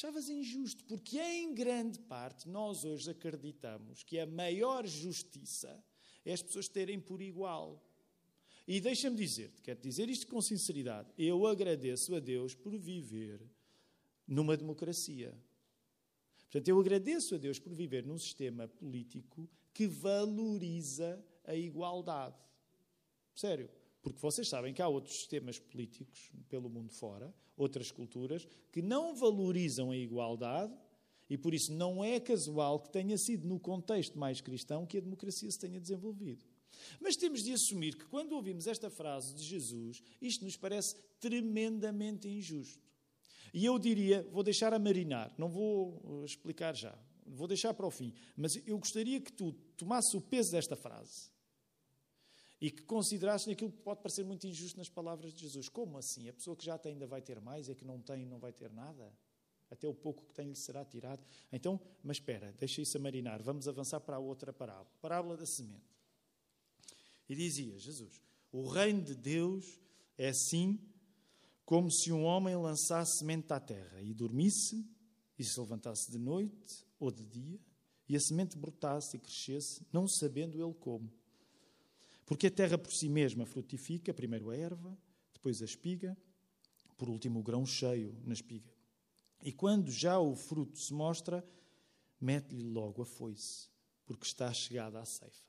Achavas 0.00 0.30
injusto, 0.30 0.82
porque 0.84 1.20
em 1.20 1.52
grande 1.52 1.98
parte 1.98 2.48
nós 2.48 2.86
hoje 2.86 3.10
acreditamos 3.10 4.02
que 4.02 4.18
a 4.18 4.24
maior 4.24 4.86
justiça 4.86 5.78
é 6.24 6.32
as 6.32 6.40
pessoas 6.40 6.68
terem 6.68 6.98
por 6.98 7.20
igual. 7.20 7.86
E 8.66 8.80
deixa-me 8.80 9.14
dizer-te, 9.14 9.60
quero 9.60 9.78
dizer 9.78 10.08
isto 10.08 10.26
com 10.26 10.40
sinceridade, 10.40 11.12
eu 11.18 11.46
agradeço 11.46 12.14
a 12.14 12.18
Deus 12.18 12.54
por 12.54 12.74
viver 12.78 13.42
numa 14.26 14.56
democracia. 14.56 15.38
Portanto, 16.44 16.68
eu 16.68 16.80
agradeço 16.80 17.34
a 17.34 17.38
Deus 17.38 17.58
por 17.58 17.74
viver 17.74 18.06
num 18.06 18.18
sistema 18.18 18.66
político 18.66 19.46
que 19.74 19.86
valoriza 19.86 21.22
a 21.44 21.54
igualdade. 21.54 22.40
Sério. 23.34 23.68
Porque 24.02 24.18
vocês 24.18 24.48
sabem 24.48 24.72
que 24.72 24.80
há 24.80 24.88
outros 24.88 25.16
sistemas 25.16 25.58
políticos 25.58 26.30
pelo 26.48 26.70
mundo 26.70 26.92
fora, 26.92 27.34
outras 27.56 27.90
culturas, 27.90 28.46
que 28.72 28.80
não 28.80 29.14
valorizam 29.14 29.90
a 29.90 29.96
igualdade 29.96 30.72
e 31.28 31.36
por 31.36 31.54
isso 31.54 31.72
não 31.72 32.02
é 32.02 32.18
casual 32.18 32.80
que 32.80 32.90
tenha 32.90 33.16
sido 33.18 33.46
no 33.46 33.60
contexto 33.60 34.18
mais 34.18 34.40
cristão 34.40 34.86
que 34.86 34.98
a 34.98 35.00
democracia 35.00 35.50
se 35.50 35.58
tenha 35.58 35.80
desenvolvido. 35.80 36.44
Mas 37.00 37.16
temos 37.16 37.42
de 37.42 37.52
assumir 37.52 37.96
que 37.96 38.06
quando 38.06 38.32
ouvimos 38.32 38.66
esta 38.66 38.88
frase 38.88 39.34
de 39.34 39.42
Jesus, 39.44 40.02
isto 40.20 40.44
nos 40.44 40.56
parece 40.56 40.96
tremendamente 41.20 42.28
injusto. 42.28 42.88
E 43.52 43.64
eu 43.64 43.78
diria, 43.78 44.26
vou 44.32 44.42
deixar 44.42 44.72
a 44.72 44.78
marinar, 44.78 45.34
não 45.36 45.48
vou 45.48 46.00
uh, 46.04 46.24
explicar 46.24 46.74
já, 46.74 46.96
vou 47.26 47.46
deixar 47.46 47.74
para 47.74 47.86
o 47.86 47.90
fim, 47.90 48.14
mas 48.36 48.56
eu 48.66 48.78
gostaria 48.78 49.20
que 49.20 49.32
tu 49.32 49.52
tomasses 49.76 50.14
o 50.14 50.20
peso 50.20 50.52
desta 50.52 50.76
frase 50.76 51.30
e 52.60 52.70
que 52.70 52.82
considerasse 52.82 53.50
aquilo 53.50 53.72
que 53.72 53.78
pode 53.78 54.00
parecer 54.00 54.24
muito 54.24 54.46
injusto 54.46 54.76
nas 54.76 54.88
palavras 54.88 55.32
de 55.32 55.40
Jesus. 55.40 55.68
Como 55.68 55.96
assim? 55.96 56.28
A 56.28 56.32
pessoa 56.32 56.54
que 56.54 56.64
já 56.64 56.76
tem 56.76 56.92
ainda 56.92 57.06
vai 57.06 57.22
ter 57.22 57.40
mais, 57.40 57.68
e 57.68 57.72
a 57.72 57.74
que 57.74 57.84
não 57.84 58.00
tem 58.00 58.26
não 58.26 58.38
vai 58.38 58.52
ter 58.52 58.70
nada? 58.70 59.10
Até 59.70 59.88
o 59.88 59.94
pouco 59.94 60.26
que 60.26 60.34
tem 60.34 60.48
lhe 60.48 60.56
será 60.56 60.84
tirado. 60.84 61.24
Então, 61.50 61.80
mas 62.02 62.16
espera, 62.18 62.52
deixa 62.58 62.82
isso 62.82 62.96
a 62.98 63.00
marinar. 63.00 63.40
Vamos 63.42 63.68
avançar 63.68 64.00
para 64.00 64.16
a 64.16 64.18
outra 64.18 64.52
parábola. 64.52 64.90
Parábola 65.00 65.36
da 65.36 65.46
semente. 65.46 65.96
E 67.28 67.34
dizia 67.34 67.78
Jesus: 67.78 68.20
O 68.50 68.68
reino 68.68 69.02
de 69.02 69.14
Deus 69.14 69.80
é 70.18 70.28
assim 70.28 70.78
como 71.64 71.90
se 71.90 72.12
um 72.12 72.24
homem 72.24 72.56
lançasse 72.56 73.18
semente 73.18 73.52
à 73.52 73.60
terra 73.60 74.02
e 74.02 74.12
dormisse 74.12 74.84
e 75.38 75.44
se 75.44 75.58
levantasse 75.58 76.10
de 76.10 76.18
noite 76.18 76.84
ou 76.98 77.12
de 77.12 77.24
dia 77.24 77.60
e 78.08 78.16
a 78.16 78.20
semente 78.20 78.58
brotasse 78.58 79.16
e 79.16 79.20
crescesse, 79.20 79.86
não 79.92 80.08
sabendo 80.08 80.60
ele 80.60 80.74
como. 80.74 81.08
Porque 82.30 82.46
a 82.46 82.50
terra 82.50 82.78
por 82.78 82.92
si 82.92 83.08
mesma 83.08 83.44
frutifica, 83.44 84.14
primeiro 84.14 84.50
a 84.50 84.56
erva, 84.56 84.96
depois 85.32 85.60
a 85.60 85.64
espiga, 85.64 86.16
por 86.96 87.08
último 87.08 87.40
o 87.40 87.42
grão 87.42 87.66
cheio 87.66 88.16
na 88.24 88.32
espiga. 88.32 88.72
E 89.42 89.52
quando 89.52 89.90
já 89.90 90.16
o 90.20 90.36
fruto 90.36 90.78
se 90.78 90.94
mostra, 90.94 91.44
mete-lhe 92.20 92.62
logo 92.62 93.02
a 93.02 93.04
foice, 93.04 93.68
porque 94.06 94.24
está 94.24 94.54
chegada 94.54 95.00
à 95.00 95.04
ceifa. 95.04 95.42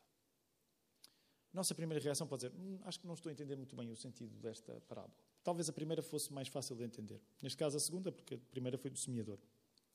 Nossa 1.54 1.76
primeira 1.76 2.04
reação 2.04 2.26
pode 2.26 2.48
dizer: 2.48 2.60
hum, 2.60 2.80
Acho 2.84 3.00
que 3.00 3.06
não 3.06 3.14
estou 3.14 3.30
a 3.30 3.34
entender 3.34 3.56
muito 3.56 3.76
bem 3.76 3.92
o 3.92 3.96
sentido 3.96 4.36
desta 4.40 4.82
parábola. 4.88 5.14
Talvez 5.44 5.70
a 5.70 5.74
primeira 5.74 6.02
fosse 6.02 6.34
mais 6.34 6.48
fácil 6.48 6.76
de 6.76 6.84
entender. 6.84 7.22
Neste 7.40 7.60
caso, 7.60 7.78
a 7.78 7.80
segunda, 7.80 8.12
porque 8.12 8.34
a 8.34 8.40
primeira 8.50 8.80
foi 8.80 8.90
do 8.90 8.98
semeador. 8.98 9.38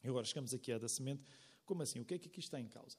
E 0.04 0.08
agora 0.08 0.24
chegamos 0.24 0.54
aqui 0.54 0.70
à 0.70 0.78
da 0.78 0.88
semente. 0.88 1.24
Como 1.64 1.82
assim? 1.82 1.98
O 1.98 2.04
que 2.04 2.14
é 2.14 2.18
que 2.20 2.28
aqui 2.28 2.38
está 2.38 2.60
em 2.60 2.68
causa? 2.68 2.96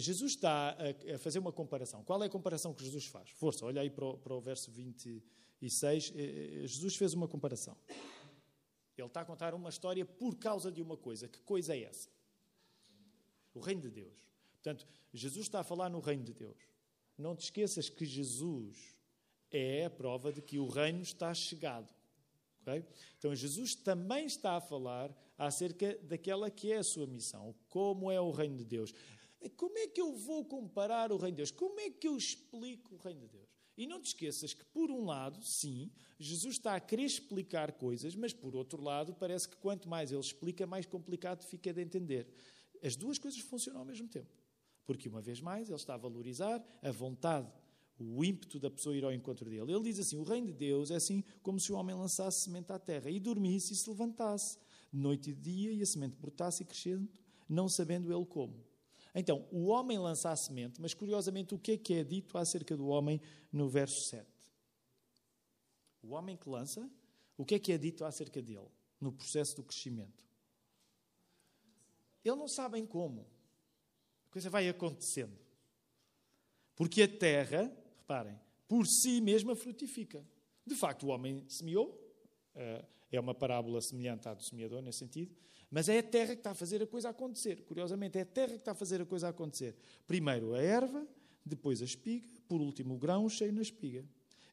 Jesus 0.00 0.32
está 0.32 0.76
a, 1.14 1.18
fazer 1.18 1.38
uma 1.38 1.52
comparação. 1.52 2.04
Qual 2.04 2.22
é 2.22 2.26
a 2.26 2.30
comparação 2.30 2.74
que 2.74 2.84
Jesus 2.84 3.06
faz? 3.06 3.30
Força, 3.30 3.64
olha 3.64 3.80
aí 3.80 3.90
para 3.90 4.04
o, 4.04 4.18
para 4.18 4.34
o 4.34 4.40
verso 4.40 4.70
26. 4.70 6.12
Eh, 6.14 6.62
eh, 6.64 6.66
Jesus 6.66 6.96
fez 6.96 7.14
uma 7.14 7.26
comparação. 7.26 7.76
Ele 8.96 9.06
está 9.06 9.20
a 9.20 9.24
contar 9.24 9.54
uma 9.54 9.68
história 9.68 10.04
por 10.04 10.36
causa 10.36 10.70
de 10.72 10.80
uma 10.80 10.96
coisa. 10.96 11.28
Que 11.28 11.40
coisa 11.40 11.74
é 11.74 11.82
essa? 11.82 12.08
O 13.54 13.60
reino 13.60 13.82
de 13.82 13.90
Deus. 13.90 14.28
Portanto, 14.54 14.86
Jesus 15.12 15.46
está 15.46 15.60
a 15.60 15.64
falar 15.64 15.88
no 15.88 16.00
reino 16.00 16.24
de 16.24 16.34
Deus. 16.34 16.58
Não 17.16 17.36
te 17.36 17.44
esqueças 17.44 17.88
que 17.88 18.04
Jesus 18.04 18.96
é 19.50 19.86
a 19.86 19.90
prova 19.90 20.32
de 20.32 20.42
que 20.42 20.58
o 20.58 20.68
reino 20.68 21.02
está 21.02 21.32
chegado. 21.32 21.92
Okay? 22.62 22.84
Então, 23.18 23.34
Jesus 23.34 23.74
também 23.74 24.26
está 24.26 24.56
a 24.56 24.60
falar 24.60 25.14
acerca 25.38 25.96
daquela 26.02 26.50
que 26.50 26.72
é 26.72 26.78
a 26.78 26.84
sua 26.84 27.06
missão. 27.06 27.54
Como 27.68 28.10
é 28.10 28.20
o 28.20 28.30
reino 28.30 28.56
de 28.56 28.64
Deus. 28.64 28.92
Como 29.56 29.78
é 29.78 29.86
que 29.86 30.00
eu 30.00 30.12
vou 30.12 30.44
comparar 30.44 31.12
o 31.12 31.16
reino 31.16 31.36
de 31.36 31.36
Deus? 31.38 31.50
Como 31.50 31.78
é 31.80 31.90
que 31.90 32.08
eu 32.08 32.16
explico 32.16 32.94
o 32.94 32.98
reino 32.98 33.20
de 33.20 33.28
Deus? 33.28 33.48
E 33.76 33.86
não 33.86 34.00
te 34.00 34.06
esqueças 34.06 34.54
que, 34.54 34.64
por 34.64 34.90
um 34.90 35.04
lado, 35.04 35.42
sim, 35.42 35.90
Jesus 36.18 36.54
está 36.54 36.74
a 36.74 36.80
querer 36.80 37.04
explicar 37.04 37.72
coisas, 37.72 38.16
mas, 38.16 38.32
por 38.32 38.56
outro 38.56 38.82
lado, 38.82 39.14
parece 39.14 39.48
que 39.48 39.56
quanto 39.56 39.88
mais 39.88 40.10
ele 40.10 40.20
explica, 40.20 40.66
mais 40.66 40.86
complicado 40.86 41.44
fica 41.44 41.72
de 41.72 41.82
entender. 41.82 42.26
As 42.82 42.96
duas 42.96 43.18
coisas 43.18 43.38
funcionam 43.40 43.80
ao 43.80 43.86
mesmo 43.86 44.08
tempo. 44.08 44.30
Porque, 44.86 45.08
uma 45.08 45.20
vez 45.20 45.40
mais, 45.40 45.68
ele 45.68 45.76
está 45.76 45.94
a 45.94 45.98
valorizar 45.98 46.64
a 46.82 46.90
vontade, 46.90 47.52
o 47.98 48.24
ímpeto 48.24 48.58
da 48.58 48.70
pessoa 48.70 48.96
ir 48.96 49.04
ao 49.04 49.12
encontro 49.12 49.48
dele. 49.50 49.70
Ele 49.70 49.82
diz 49.82 49.98
assim: 49.98 50.16
o 50.16 50.22
reino 50.22 50.46
de 50.46 50.52
Deus 50.54 50.90
é 50.90 50.96
assim 50.96 51.22
como 51.42 51.60
se 51.60 51.72
o 51.72 51.76
homem 51.76 51.94
lançasse 51.94 52.40
semente 52.40 52.72
à 52.72 52.78
terra 52.78 53.10
e 53.10 53.20
dormisse 53.20 53.72
e 53.72 53.76
se 53.76 53.88
levantasse, 53.88 54.58
noite 54.92 55.30
e 55.30 55.34
dia, 55.34 55.72
e 55.72 55.82
a 55.82 55.86
semente 55.86 56.16
brotasse 56.16 56.62
e 56.62 56.66
crescendo, 56.66 57.08
não 57.48 57.68
sabendo 57.68 58.12
ele 58.12 58.24
como. 58.24 58.64
Então, 59.18 59.48
o 59.50 59.68
homem 59.68 59.98
lança 59.98 60.30
a 60.30 60.36
semente, 60.36 60.78
mas 60.78 60.92
curiosamente, 60.92 61.54
o 61.54 61.58
que 61.58 61.72
é 61.72 61.78
que 61.78 61.94
é 61.94 62.04
dito 62.04 62.36
acerca 62.36 62.76
do 62.76 62.86
homem 62.88 63.18
no 63.50 63.66
verso 63.66 64.02
7? 64.02 64.26
O 66.02 66.08
homem 66.08 66.36
que 66.36 66.46
lança, 66.46 66.88
o 67.34 67.44
que 67.44 67.54
é 67.54 67.58
que 67.58 67.72
é 67.72 67.78
dito 67.78 68.04
acerca 68.04 68.42
dele 68.42 68.68
no 69.00 69.10
processo 69.10 69.56
do 69.56 69.64
crescimento? 69.64 70.22
Ele 72.22 72.36
não 72.36 72.46
sabem 72.46 72.84
como. 72.84 73.26
A 74.28 74.32
coisa 74.32 74.50
vai 74.50 74.68
acontecendo. 74.68 75.38
Porque 76.74 77.02
a 77.02 77.08
terra, 77.08 77.74
reparem, 78.00 78.38
por 78.68 78.86
si 78.86 79.22
mesma 79.22 79.56
frutifica. 79.56 80.22
De 80.66 80.74
facto, 80.74 81.06
o 81.06 81.08
homem 81.08 81.42
semeou, 81.48 81.98
eh, 82.54 82.84
é 83.10 83.18
uma 83.18 83.34
parábola 83.34 83.80
semelhante 83.80 84.28
à 84.28 84.34
do 84.34 84.42
semeador 84.42 84.82
nesse 84.82 84.98
sentido, 84.98 85.34
mas 85.70 85.88
é 85.88 85.98
a 85.98 86.02
terra 86.02 86.34
que 86.34 86.40
está 86.40 86.50
a 86.50 86.54
fazer 86.54 86.82
a 86.82 86.86
coisa 86.86 87.08
acontecer. 87.10 87.62
Curiosamente, 87.64 88.18
é 88.18 88.22
a 88.22 88.26
terra 88.26 88.52
que 88.52 88.56
está 88.56 88.72
a 88.72 88.74
fazer 88.74 89.00
a 89.00 89.06
coisa 89.06 89.28
acontecer. 89.28 89.76
Primeiro 90.06 90.54
a 90.54 90.60
erva, 90.60 91.06
depois 91.44 91.82
a 91.82 91.84
espiga, 91.84 92.28
por 92.48 92.60
último 92.60 92.94
o 92.94 92.98
grão 92.98 93.28
cheio 93.28 93.52
na 93.52 93.62
espiga. 93.62 94.04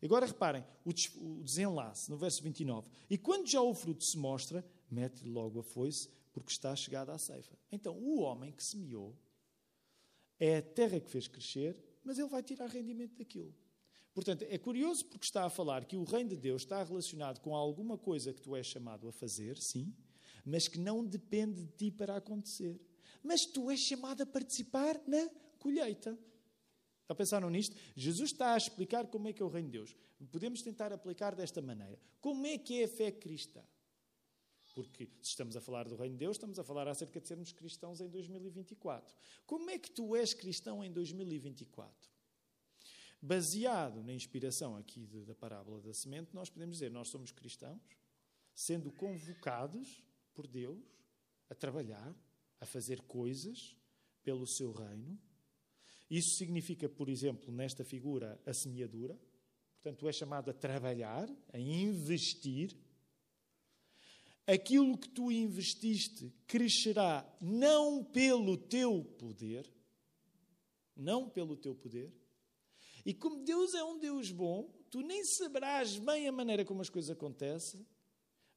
Agora 0.01 0.25
reparem 0.25 0.65
o 0.83 1.41
desenlace 1.41 2.09
no 2.09 2.17
verso 2.17 2.43
29. 2.43 2.87
E 3.09 3.17
quando 3.17 3.47
já 3.47 3.61
o 3.61 3.73
fruto 3.73 4.03
se 4.03 4.17
mostra, 4.17 4.65
mete 4.91 5.25
logo 5.25 5.59
a 5.59 5.63
foice, 5.63 6.09
porque 6.33 6.51
está 6.51 6.75
chegada 6.75 7.13
à 7.13 7.17
ceifa. 7.17 7.57
Então, 7.71 7.95
o 7.97 8.19
homem 8.19 8.51
que 8.51 8.63
semeou 8.63 9.15
é 10.39 10.57
a 10.57 10.61
terra 10.61 10.99
que 10.99 11.09
fez 11.09 11.27
crescer, 11.27 11.77
mas 12.03 12.19
ele 12.19 12.27
vai 12.27 12.43
tirar 12.43 12.67
rendimento 12.67 13.15
daquilo. 13.17 13.53
Portanto, 14.13 14.45
é 14.47 14.57
curioso 14.57 15.05
porque 15.05 15.25
está 15.25 15.45
a 15.45 15.49
falar 15.49 15.85
que 15.85 15.95
o 15.95 16.03
reino 16.03 16.31
de 16.31 16.35
Deus 16.35 16.63
está 16.63 16.83
relacionado 16.83 17.39
com 17.39 17.55
alguma 17.55 17.97
coisa 17.97 18.33
que 18.33 18.41
tu 18.41 18.55
és 18.55 18.65
chamado 18.65 19.07
a 19.07 19.11
fazer, 19.11 19.57
sim, 19.57 19.95
mas 20.45 20.67
que 20.67 20.79
não 20.79 21.05
depende 21.05 21.63
de 21.63 21.71
ti 21.71 21.91
para 21.91 22.17
acontecer. 22.17 22.79
Mas 23.21 23.45
tu 23.45 23.69
és 23.71 23.79
chamado 23.79 24.21
a 24.21 24.25
participar 24.25 25.01
na 25.07 25.29
colheita. 25.59 26.17
Já 27.07 27.15
pensaram 27.15 27.49
nisto? 27.49 27.75
Jesus 27.95 28.31
está 28.31 28.53
a 28.53 28.57
explicar 28.57 29.07
como 29.07 29.27
é 29.27 29.33
que 29.33 29.41
é 29.41 29.45
o 29.45 29.49
reino 29.49 29.69
de 29.69 29.77
Deus. 29.77 29.95
Podemos 30.31 30.61
tentar 30.61 30.91
aplicar 30.93 31.35
desta 31.35 31.61
maneira. 31.61 31.99
Como 32.21 32.45
é 32.45 32.57
que 32.57 32.81
é 32.81 32.85
a 32.85 32.87
fé 32.87 33.11
cristã? 33.11 33.61
Porque 34.73 35.05
se 35.21 35.29
estamos 35.29 35.55
a 35.55 35.61
falar 35.61 35.87
do 35.87 35.95
reino 35.95 36.15
de 36.15 36.19
Deus, 36.19 36.37
estamos 36.37 36.57
a 36.57 36.63
falar 36.63 36.87
acerca 36.87 37.19
de 37.19 37.27
sermos 37.27 37.51
cristãos 37.51 38.01
em 38.01 38.09
2024. 38.09 39.15
Como 39.45 39.69
é 39.69 39.77
que 39.77 39.91
tu 39.91 40.15
és 40.15 40.33
cristão 40.33 40.83
em 40.83 40.91
2024? 40.91 42.11
Baseado 43.21 44.03
na 44.03 44.13
inspiração 44.13 44.75
aqui 44.75 45.05
da 45.05 45.35
parábola 45.35 45.79
da 45.79 45.93
semente, 45.93 46.33
nós 46.33 46.49
podemos 46.49 46.77
dizer: 46.77 46.89
nós 46.89 47.09
somos 47.09 47.31
cristãos, 47.31 47.81
sendo 48.55 48.91
convocados 48.91 50.03
por 50.33 50.47
Deus 50.47 50.83
a 51.49 51.55
trabalhar, 51.55 52.15
a 52.59 52.65
fazer 52.65 53.01
coisas 53.01 53.77
pelo 54.23 54.47
seu 54.47 54.71
reino. 54.71 55.19
Isso 56.09 56.35
significa, 56.37 56.87
por 56.87 57.09
exemplo, 57.09 57.51
nesta 57.51 57.83
figura, 57.83 58.39
a 58.45 58.53
semeadura. 58.53 59.19
Portanto, 59.81 60.07
és 60.07 60.15
chamado 60.15 60.49
a 60.49 60.53
trabalhar, 60.53 61.29
a 61.51 61.59
investir. 61.59 62.75
Aquilo 64.45 64.97
que 64.97 65.09
tu 65.09 65.31
investiste 65.31 66.33
crescerá 66.47 67.25
não 67.39 68.03
pelo 68.03 68.57
teu 68.57 69.03
poder, 69.17 69.69
não 70.95 71.29
pelo 71.29 71.55
teu 71.55 71.73
poder. 71.73 72.13
E 73.05 73.13
como 73.13 73.43
Deus 73.43 73.73
é 73.73 73.83
um 73.83 73.99
Deus 73.99 74.31
bom, 74.31 74.69
tu 74.89 75.01
nem 75.01 75.23
saberás 75.25 75.97
bem 75.97 76.27
a 76.27 76.31
maneira 76.31 76.63
como 76.63 76.81
as 76.81 76.89
coisas 76.89 77.09
acontecem, 77.09 77.85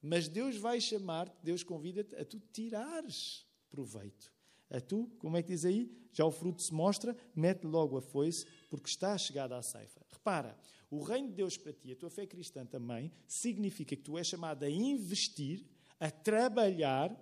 mas 0.07 0.29
Deus 0.29 0.57
vai 0.57 0.81
chamar-te, 0.81 1.37
Deus 1.43 1.63
convida-te 1.63 2.15
a 2.15 2.25
tu 2.25 2.41
tirares 2.53 3.45
proveito, 3.69 4.33
A 4.71 4.81
tu, 4.81 5.11
como 5.19 5.37
é 5.37 5.43
que 5.43 5.49
diz 5.49 5.65
aí? 5.65 5.91
Já 6.13 6.25
o 6.25 6.31
fruto 6.31 6.63
se 6.63 6.73
mostra, 6.73 7.17
mete 7.35 7.67
logo 7.67 7.97
a 7.97 8.03
foice, 8.03 8.47
porque 8.71 8.89
está 8.89 9.17
chegada 9.19 9.57
à 9.57 9.63
ceifa. 9.63 10.01
Repara, 10.11 10.57
o 10.91 11.03
reino 11.03 11.29
de 11.29 11.35
Deus 11.35 11.57
para 11.57 11.73
ti, 11.73 11.93
a 11.93 11.97
tua 11.97 12.11
fé 12.11 12.27
cristã 12.27 12.65
também, 12.65 13.13
significa 13.29 13.95
que 13.95 14.03
tu 14.03 14.17
és 14.17 14.27
chamado 14.27 14.65
a 14.65 14.71
investir, 14.71 15.65
a 16.01 16.11
trabalhar. 16.11 17.15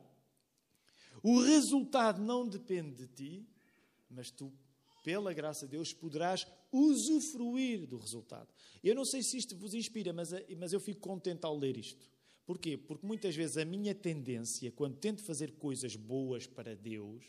O 1.23 1.41
resultado 1.41 2.23
não 2.23 2.49
depende 2.49 2.95
de 2.95 3.07
ti, 3.09 3.49
mas 4.09 4.31
tu, 4.31 4.53
pela 5.03 5.33
graça 5.33 5.67
de 5.67 5.73
Deus, 5.73 5.93
poderás 5.93 6.47
usufruir 6.71 7.87
do 7.87 7.99
resultado. 7.99 8.49
Eu 8.83 8.95
não 8.95 9.05
sei 9.05 9.23
se 9.23 9.37
isto 9.37 9.57
vos 9.57 9.75
inspira, 9.75 10.13
mas, 10.13 10.31
mas 10.59 10.73
eu 10.73 10.81
fico 10.81 11.01
contente 11.01 11.45
ao 11.45 11.57
ler 11.57 11.77
isto. 11.77 12.14
Porquê? 12.47 12.77
Porque 12.77 13.07
muitas 13.07 13.35
vezes 13.35 13.57
a 13.57 13.65
minha 13.65 13.95
tendência, 13.95 14.71
quando 14.73 14.97
tento 14.97 15.23
fazer 15.23 15.53
coisas 15.53 15.97
boas 15.97 16.47
para 16.47 16.77
Deus, 16.77 17.25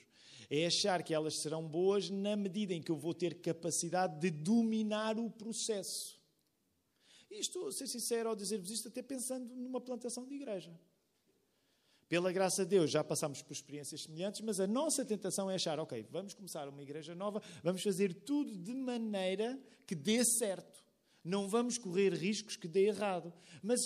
é 0.50 0.66
achar 0.66 1.02
que 1.04 1.14
elas 1.14 1.42
serão 1.42 1.68
boas 1.68 2.10
na 2.10 2.36
medida 2.36 2.74
em 2.74 2.82
que 2.82 2.92
eu 2.92 2.98
vou 2.98 3.14
ter 3.14 3.36
capacidade 3.36 4.20
de 4.20 4.30
dominar 4.30 5.18
o 5.18 5.30
processo. 5.30 6.20
E 7.32 7.40
estou 7.40 7.68
a 7.68 7.72
ser 7.72 7.88
sincero 7.88 8.30
ao 8.30 8.36
dizer-vos 8.36 8.70
isto, 8.70 8.88
até 8.88 9.02
pensando 9.02 9.54
numa 9.56 9.82
plantação 9.82 10.26
de 10.26 10.36
igreja. 10.36 10.78
Pela 12.08 12.32
graça 12.32 12.64
de 12.64 12.70
Deus, 12.70 12.92
já 12.92 13.04
passamos 13.04 13.42
por 13.42 13.52
experiências 13.52 14.04
semelhantes, 14.04 14.42
mas 14.42 14.60
a 14.60 14.68
nossa 14.68 15.04
tentação 15.04 15.50
é 15.50 15.56
achar, 15.56 15.80
ok, 15.80 16.06
vamos 16.12 16.36
começar 16.36 16.68
uma 16.70 16.84
igreja 16.84 17.16
nova, 17.16 17.42
vamos 17.64 17.82
fazer 17.82 18.14
tudo 18.14 18.56
de 18.56 18.76
maneira 18.76 19.60
que 19.88 19.96
dê 19.96 20.24
certo. 20.24 20.84
Não 21.24 21.50
vamos 21.50 21.80
correr 21.80 22.14
riscos 22.14 22.56
que 22.56 22.68
dê 22.68 22.86
errado. 22.86 23.34
Mas 23.64 23.80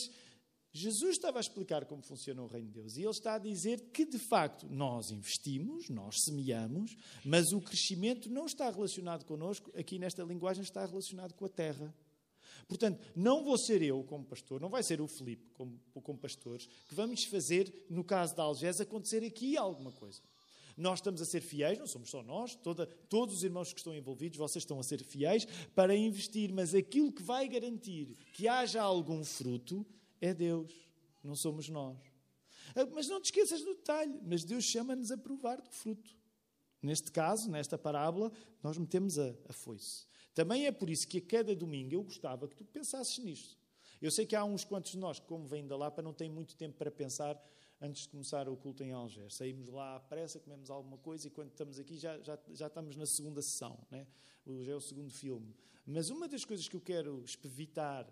Jesus 0.72 1.16
estava 1.16 1.40
a 1.40 1.42
explicar 1.42 1.86
como 1.86 2.04
funciona 2.04 2.44
o 2.44 2.48
reino 2.48 2.68
de 2.68 2.74
Deus 2.74 2.96
e 2.96 3.02
ele 3.02 3.10
está 3.10 3.36
a 3.36 3.40
dizer 3.40 3.90
que, 3.92 4.06
de 4.06 4.20
facto, 4.20 4.68
nós 4.70 5.10
investimos, 5.10 5.90
nós 5.90 6.22
semeamos, 6.24 6.96
mas 7.26 7.52
o 7.52 7.60
crescimento 7.60 8.30
não 8.30 8.46
está 8.46 8.70
relacionado 8.70 9.26
connosco, 9.26 9.72
aqui 9.76 9.98
nesta 9.98 10.24
linguagem 10.24 10.62
está 10.62 10.86
relacionado 10.86 11.34
com 11.34 11.46
a 11.46 11.50
terra. 11.50 11.94
Portanto, 12.68 13.04
não 13.16 13.44
vou 13.44 13.58
ser 13.58 13.82
eu 13.82 14.04
como 14.04 14.24
pastor, 14.24 14.62
não 14.62 14.70
vai 14.70 14.84
ser 14.84 15.02
o 15.02 15.08
Filipe 15.08 15.50
como, 15.56 15.80
como 16.04 16.20
pastores, 16.20 16.68
que 16.88 16.94
vamos 16.94 17.24
fazer, 17.24 17.88
no 17.90 18.04
caso 18.04 18.36
da 18.36 18.44
Algés, 18.44 18.80
acontecer 18.80 19.24
aqui 19.24 19.58
alguma 19.58 19.92
coisa. 19.92 20.22
Nós 20.78 21.00
estamos 21.00 21.20
a 21.20 21.26
ser 21.26 21.42
fiéis, 21.42 21.80
não 21.80 21.88
somos 21.88 22.12
só 22.12 22.22
nós, 22.22 22.56
toda, 22.56 22.86
todos 22.86 23.38
os 23.38 23.44
irmãos 23.44 23.74
que 23.74 23.80
estão 23.80 23.94
envolvidos, 23.94 24.38
vocês 24.38 24.62
estão 24.64 24.80
a 24.80 24.84
ser 24.84 25.04
fiéis 25.04 25.46
para 25.76 25.96
investir, 25.96 26.54
mas 26.54 26.76
aquilo 26.76 27.12
que 27.12 27.24
vai 27.24 27.48
garantir 27.50 28.16
que 28.34 28.48
haja 28.48 28.82
algum 28.82 29.24
fruto 29.26 29.84
é 30.22 30.34
Deus, 30.34 30.74
não 31.24 31.36
somos 31.36 31.70
nós. 31.70 31.98
Ah, 32.76 32.86
mas 32.94 33.08
não 33.08 33.22
te 33.22 33.26
esqueças 33.26 33.62
do 33.62 33.76
detalhe, 33.76 34.20
mas 34.24 34.44
Deus 34.44 34.64
chama-nos 34.64 35.12
a 35.12 35.18
provar 35.18 35.62
do 35.62 35.70
fruto. 35.70 36.18
Neste 36.82 37.12
caso, 37.12 37.50
nesta 37.50 37.78
parábola, 37.78 38.32
nós 38.64 38.78
metemos 38.78 39.18
a, 39.20 39.34
a 39.48 39.54
foice. 39.54 40.06
Também 40.34 40.66
é 40.66 40.72
por 40.72 40.90
isso 40.90 41.08
que 41.08 41.18
a 41.18 41.22
cada 41.22 41.56
domingo 41.56 41.94
eu 41.94 42.04
gostava 42.04 42.48
que 42.48 42.56
tu 42.56 42.64
pensasses 42.64 43.18
nisto. 43.20 43.58
Eu 44.02 44.10
sei 44.10 44.26
que 44.26 44.36
há 44.36 44.46
uns 44.46 44.64
quantos 44.64 44.92
de 44.92 44.98
nós 44.98 45.20
que, 45.20 45.28
como 45.28 45.46
vêm 45.46 45.68
da 45.68 45.76
Lapa, 45.76 46.02
não 46.02 46.14
têm 46.14 46.30
muito 46.30 46.56
tempo 46.56 46.78
para 46.78 46.90
pensar 46.90 47.38
antes 47.82 48.04
de 48.04 48.10
começar 48.10 48.48
o 48.48 48.56
culto 48.56 48.84
em 48.84 48.92
Alger. 48.92 49.30
Saímos 49.30 49.68
lá 49.70 49.98
à 49.98 50.00
pressa, 50.00 50.40
comemos 50.40 50.70
alguma 50.70 50.98
coisa 50.98 51.28
e 51.28 51.30
quando 51.30 51.50
estamos 51.50 51.80
aqui 51.80 51.98
já, 51.98 52.18
já, 52.22 52.40
já 52.52 52.68
estamos 52.68 52.96
na 52.96 53.06
segunda 53.06 53.42
sessão. 53.42 53.78
Né? 53.92 54.08
Hoje 54.46 54.72
é 54.72 54.76
o 54.76 54.82
segundo 54.82 55.12
filme. 55.12 55.54
Mas 55.86 56.10
uma 56.10 56.28
das 56.28 56.46
coisas 56.46 56.68
que 56.68 56.76
eu 56.76 56.82
quero 56.82 57.22
espevitar 57.24 58.08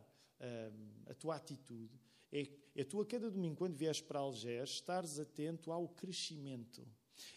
a 1.07 1.13
tua 1.13 1.35
atitude, 1.35 1.99
é, 2.31 2.47
é 2.75 2.83
tu 2.83 3.01
a 3.01 3.05
cada 3.05 3.29
domingo, 3.31 3.55
quando 3.55 3.75
vieres 3.75 4.01
para 4.01 4.19
Algés, 4.19 4.69
estares 4.71 5.19
atento 5.19 5.71
ao 5.71 5.87
crescimento. 5.87 6.85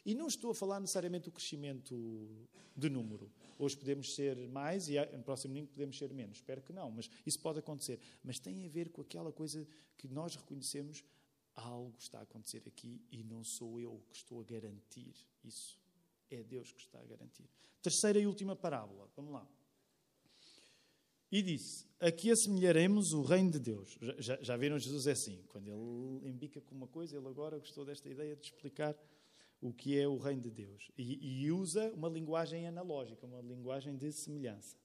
E 0.04 0.14
não 0.14 0.26
estou 0.26 0.50
a 0.50 0.54
falar 0.54 0.80
necessariamente 0.80 1.24
do 1.24 1.32
crescimento 1.32 2.48
de 2.76 2.90
número. 2.90 3.30
Hoje 3.58 3.76
podemos 3.76 4.14
ser 4.14 4.36
mais 4.48 4.88
e 4.88 4.98
no 5.16 5.22
próximo 5.22 5.54
domingo 5.54 5.72
podemos 5.72 5.96
ser 5.96 6.12
menos. 6.12 6.38
Espero 6.38 6.62
que 6.62 6.72
não, 6.72 6.90
mas 6.90 7.10
isso 7.24 7.40
pode 7.40 7.58
acontecer. 7.58 7.98
Mas 8.22 8.38
tem 8.38 8.64
a 8.64 8.68
ver 8.68 8.90
com 8.90 9.00
aquela 9.00 9.32
coisa 9.32 9.66
que 9.96 10.08
nós 10.08 10.36
reconhecemos: 10.36 11.02
algo 11.54 11.96
está 11.98 12.18
a 12.18 12.22
acontecer 12.22 12.62
aqui 12.66 13.00
e 13.10 13.22
não 13.22 13.42
sou 13.42 13.80
eu 13.80 14.02
que 14.10 14.16
estou 14.16 14.40
a 14.40 14.44
garantir 14.44 15.14
isso. 15.44 15.78
É 16.30 16.42
Deus 16.42 16.72
que 16.72 16.80
está 16.80 17.00
a 17.00 17.04
garantir. 17.04 17.48
Terceira 17.82 18.18
e 18.18 18.26
última 18.26 18.54
parábola. 18.54 19.08
Vamos 19.16 19.32
lá. 19.32 19.48
E 21.30 21.42
disse: 21.42 21.86
Aqui 22.00 22.30
assemelharemos 22.30 23.12
o 23.12 23.22
reino 23.22 23.50
de 23.50 23.58
Deus. 23.58 23.96
Já, 24.18 24.38
já, 24.40 24.56
viram 24.56 24.78
Jesus 24.78 25.06
é 25.06 25.12
assim, 25.12 25.38
quando 25.48 25.68
ele 25.70 26.30
embica 26.30 26.60
com 26.60 26.74
uma 26.74 26.86
coisa, 26.86 27.16
ele 27.16 27.28
agora 27.28 27.58
gostou 27.58 27.84
desta 27.84 28.08
ideia 28.08 28.34
de 28.34 28.46
explicar 28.46 28.96
o 29.60 29.72
que 29.72 29.98
é 29.98 30.08
o 30.08 30.16
reino 30.16 30.42
de 30.42 30.50
Deus. 30.50 30.90
E, 30.96 31.42
e 31.42 31.52
usa 31.52 31.92
uma 31.92 32.08
linguagem 32.08 32.66
analógica, 32.66 33.26
uma 33.26 33.40
linguagem 33.42 33.96
de 33.96 34.10
semelhança. 34.12 34.76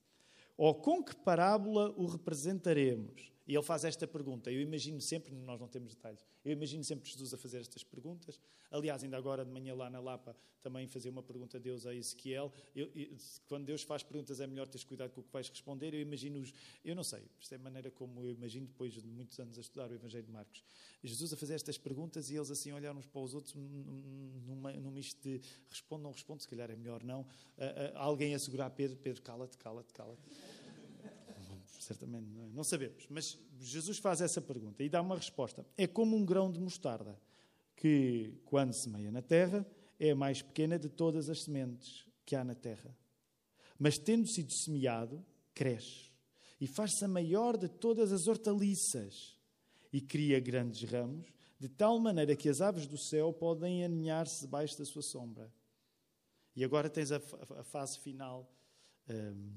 Ou 0.57 0.75
com 0.75 1.03
que 1.03 1.15
parábola 1.15 1.93
o 1.97 2.05
representaremos? 2.05 3.34
E 3.47 3.53
ele 3.53 3.63
faz 3.63 3.83
esta 3.83 4.07
pergunta. 4.07 4.51
Eu 4.51 4.61
imagino 4.61 4.99
sempre, 4.99 5.33
nós 5.33 5.59
não 5.59 5.67
temos 5.67 5.93
detalhes, 5.93 6.25
eu 6.43 6.51
imagino 6.51 6.83
sempre 6.83 7.09
Jesus 7.09 7.33
a 7.33 7.37
fazer 7.37 7.59
estas 7.59 7.83
perguntas. 7.83 8.39
Aliás, 8.71 9.03
ainda 9.03 9.17
agora 9.17 9.45
de 9.45 9.51
manhã 9.51 9.75
lá 9.75 9.89
na 9.89 9.99
Lapa 9.99 10.35
também 10.61 10.87
fazer 10.87 11.09
uma 11.09 11.21
pergunta 11.21 11.57
a 11.57 11.59
Deus 11.59 11.85
a 11.85 11.93
Ezequiel. 11.93 12.51
Eu, 12.75 12.89
eu, 12.95 13.15
quando 13.47 13.65
Deus 13.65 13.83
faz 13.83 14.01
perguntas 14.01 14.39
é 14.39 14.47
melhor 14.47 14.67
teres 14.67 14.83
cuidado 14.83 15.11
com 15.11 15.21
o 15.21 15.23
que 15.23 15.31
vais 15.31 15.47
responder. 15.47 15.93
Eu 15.93 16.01
imagino, 16.01 16.39
os, 16.39 16.51
eu 16.83 16.95
não 16.95 17.03
sei, 17.03 17.21
isto 17.39 17.53
é 17.53 17.55
a 17.55 17.59
maneira 17.59 17.91
como 17.91 18.19
eu 18.23 18.31
imagino 18.31 18.65
depois 18.65 18.93
de 18.93 19.07
muitos 19.07 19.39
anos 19.39 19.57
a 19.59 19.61
estudar 19.61 19.91
o 19.91 19.93
Evangelho 19.93 20.25
de 20.25 20.31
Marcos. 20.31 20.63
Jesus 21.03 21.31
a 21.31 21.37
fazer 21.37 21.53
estas 21.53 21.77
perguntas 21.77 22.31
e 22.31 22.35
eles 22.35 22.49
assim 22.49 22.71
olharam 22.71 22.97
uns 22.97 23.05
para 23.05 23.21
os 23.21 23.35
outros 23.35 23.53
num 23.55 24.91
misto 24.91 25.21
de 25.21 25.39
responde, 25.69 26.03
não 26.03 26.11
responde, 26.11 26.41
se 26.41 26.47
calhar 26.47 26.71
é 26.71 26.75
melhor 26.75 27.03
não. 27.03 27.21
Uh, 27.21 27.23
uh, 27.23 27.27
alguém 27.97 28.33
a 28.33 28.39
segurar 28.39 28.71
Pedro, 28.71 28.97
Pedro, 28.97 29.21
cala-te, 29.21 29.57
cala-te, 29.59 29.93
cala-te 29.93 30.54
certamente 31.85 32.27
não, 32.27 32.45
é? 32.45 32.49
não 32.49 32.63
sabemos. 32.63 33.05
Mas 33.09 33.39
Jesus 33.59 33.97
faz 33.99 34.21
essa 34.21 34.41
pergunta 34.41 34.83
e 34.83 34.89
dá 34.89 35.01
uma 35.01 35.15
resposta. 35.15 35.65
É 35.77 35.87
como 35.87 36.15
um 36.15 36.25
grão 36.25 36.51
de 36.51 36.59
mostarda, 36.59 37.19
que, 37.75 38.33
quando 38.45 38.73
semeia 38.73 39.11
na 39.11 39.21
terra, 39.21 39.65
é 39.99 40.11
a 40.11 40.15
mais 40.15 40.41
pequena 40.41 40.79
de 40.79 40.89
todas 40.89 41.29
as 41.29 41.43
sementes 41.43 42.05
que 42.25 42.35
há 42.35 42.43
na 42.43 42.55
terra. 42.55 42.95
Mas, 43.77 43.97
tendo 43.97 44.27
sido 44.27 44.51
semeado, 44.51 45.23
cresce 45.53 46.11
e 46.59 46.67
faz-se 46.67 47.03
a 47.03 47.07
maior 47.07 47.57
de 47.57 47.67
todas 47.67 48.11
as 48.11 48.27
hortaliças 48.27 49.37
e 49.91 50.01
cria 50.01 50.39
grandes 50.39 50.89
ramos, 50.89 51.27
de 51.59 51.69
tal 51.69 51.99
maneira 51.99 52.35
que 52.35 52.49
as 52.49 52.61
aves 52.61 52.87
do 52.87 52.97
céu 52.97 53.31
podem 53.31 53.83
aninhar-se 53.83 54.41
debaixo 54.41 54.77
da 54.77 54.85
sua 54.85 55.01
sombra. 55.01 55.51
E 56.55 56.63
agora 56.63 56.89
tens 56.89 57.11
a, 57.11 57.17
a 57.57 57.63
fase 57.63 57.99
final. 57.99 58.49
Um, 59.09 59.53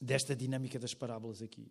desta 0.00 0.34
dinâmica 0.34 0.78
das 0.78 0.94
parábolas 0.94 1.42
aqui. 1.42 1.70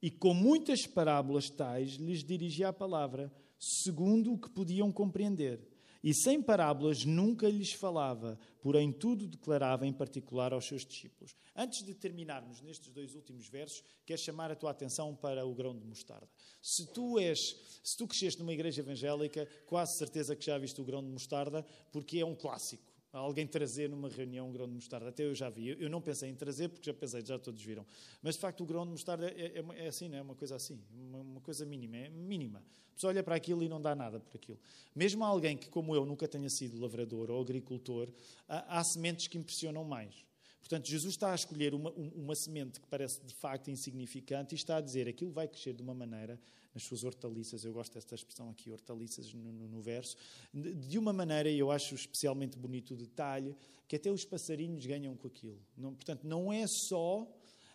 E 0.00 0.10
com 0.10 0.34
muitas 0.34 0.86
parábolas 0.86 1.48
tais 1.48 1.92
lhes 1.92 2.24
dirigia 2.24 2.68
a 2.68 2.72
palavra, 2.72 3.32
segundo 3.58 4.32
o 4.32 4.38
que 4.38 4.50
podiam 4.50 4.90
compreender. 4.90 5.60
E 6.02 6.12
sem 6.12 6.42
parábolas 6.42 7.04
nunca 7.04 7.48
lhes 7.48 7.74
falava, 7.74 8.36
porém 8.60 8.90
tudo 8.90 9.28
declarava 9.28 9.86
em 9.86 9.92
particular 9.92 10.52
aos 10.52 10.66
seus 10.66 10.84
discípulos. 10.84 11.36
Antes 11.54 11.84
de 11.84 11.94
terminarmos 11.94 12.60
nestes 12.60 12.92
dois 12.92 13.14
últimos 13.14 13.48
versos, 13.48 13.84
quero 14.04 14.20
chamar 14.20 14.50
a 14.50 14.56
tua 14.56 14.72
atenção 14.72 15.14
para 15.14 15.46
o 15.46 15.54
grão 15.54 15.78
de 15.78 15.84
mostarda. 15.86 16.28
Se 16.60 16.92
tu 16.92 17.20
és, 17.20 17.38
se 17.84 17.96
tu 17.96 18.08
cresceste 18.08 18.40
numa 18.40 18.52
igreja 18.52 18.80
evangélica, 18.80 19.46
quase 19.66 19.96
certeza 19.96 20.34
que 20.34 20.44
já 20.44 20.58
viste 20.58 20.80
o 20.80 20.84
grão 20.84 21.04
de 21.04 21.08
mostarda, 21.08 21.64
porque 21.92 22.18
é 22.18 22.26
um 22.26 22.34
clássico 22.34 22.91
alguém 23.12 23.46
trazer 23.46 23.88
numa 23.88 24.08
reunião 24.08 24.48
um 24.48 24.52
grão 24.52 24.66
de 24.66 24.74
mostarda. 24.74 25.08
Até 25.08 25.24
eu 25.24 25.34
já 25.34 25.50
vi. 25.50 25.76
Eu 25.78 25.90
não 25.90 26.00
pensei 26.00 26.30
em 26.30 26.34
trazer 26.34 26.68
porque 26.68 26.90
já 26.90 26.94
pensei, 26.94 27.24
já 27.24 27.38
todos 27.38 27.62
viram. 27.62 27.86
Mas 28.22 28.34
de 28.34 28.40
facto 28.40 28.62
o 28.62 28.66
grão 28.66 28.84
de 28.84 28.92
mostarda 28.92 29.26
é, 29.26 29.58
é, 29.58 29.84
é 29.84 29.88
assim, 29.88 30.08
não 30.08 30.18
é 30.18 30.22
uma 30.22 30.34
coisa 30.34 30.56
assim, 30.56 30.80
uma, 30.92 31.18
uma, 31.18 31.40
coisa 31.40 31.64
mínima, 31.66 31.96
é 31.96 32.08
mínima. 32.08 32.60
A 32.60 32.94
pessoa 32.94 33.12
olha 33.12 33.22
para 33.22 33.34
aquilo 33.34 33.62
e 33.62 33.68
não 33.68 33.80
dá 33.80 33.94
nada 33.94 34.20
por 34.20 34.36
aquilo. 34.36 34.58
Mesmo 34.94 35.24
alguém 35.24 35.56
que, 35.56 35.68
como 35.68 35.94
eu, 35.94 36.04
nunca 36.04 36.26
tenha 36.26 36.48
sido 36.48 36.80
lavrador 36.80 37.30
ou 37.30 37.40
agricultor, 37.40 38.08
há, 38.48 38.78
há 38.78 38.84
sementes 38.84 39.28
que 39.28 39.38
impressionam 39.38 39.84
mais. 39.84 40.24
Portanto, 40.62 40.88
Jesus 40.88 41.14
está 41.14 41.32
a 41.32 41.34
escolher 41.34 41.74
uma, 41.74 41.90
uma 41.90 42.34
semente 42.36 42.80
que 42.80 42.86
parece 42.86 43.20
de 43.20 43.34
facto 43.34 43.68
insignificante 43.68 44.54
e 44.54 44.56
está 44.56 44.76
a 44.76 44.80
dizer 44.80 45.08
aquilo 45.08 45.32
vai 45.32 45.48
crescer 45.48 45.74
de 45.74 45.82
uma 45.82 45.92
maneira 45.92 46.40
nas 46.72 46.84
suas 46.84 47.04
hortaliças, 47.04 47.64
eu 47.64 47.72
gosto 47.72 47.92
desta 47.92 48.14
expressão 48.14 48.48
aqui, 48.48 48.70
hortaliças 48.70 49.34
no, 49.34 49.52
no, 49.52 49.68
no 49.68 49.82
verso, 49.82 50.16
de, 50.54 50.98
uma 50.98 51.12
maneira, 51.12 51.50
e 51.50 51.58
eu 51.58 51.70
acho 51.70 51.94
especialmente 51.94 52.56
bonito 52.56 52.94
o 52.94 52.96
detalhe, 52.96 53.54
que 53.86 53.96
até 53.96 54.10
os 54.10 54.24
passarinhos 54.24 54.86
ganham 54.86 55.14
com 55.16 55.26
aquilo. 55.26 55.60
Não, 55.76 55.94
portanto, 55.94 56.24
não 56.24 56.50
é 56.50 56.66
só 56.66 57.28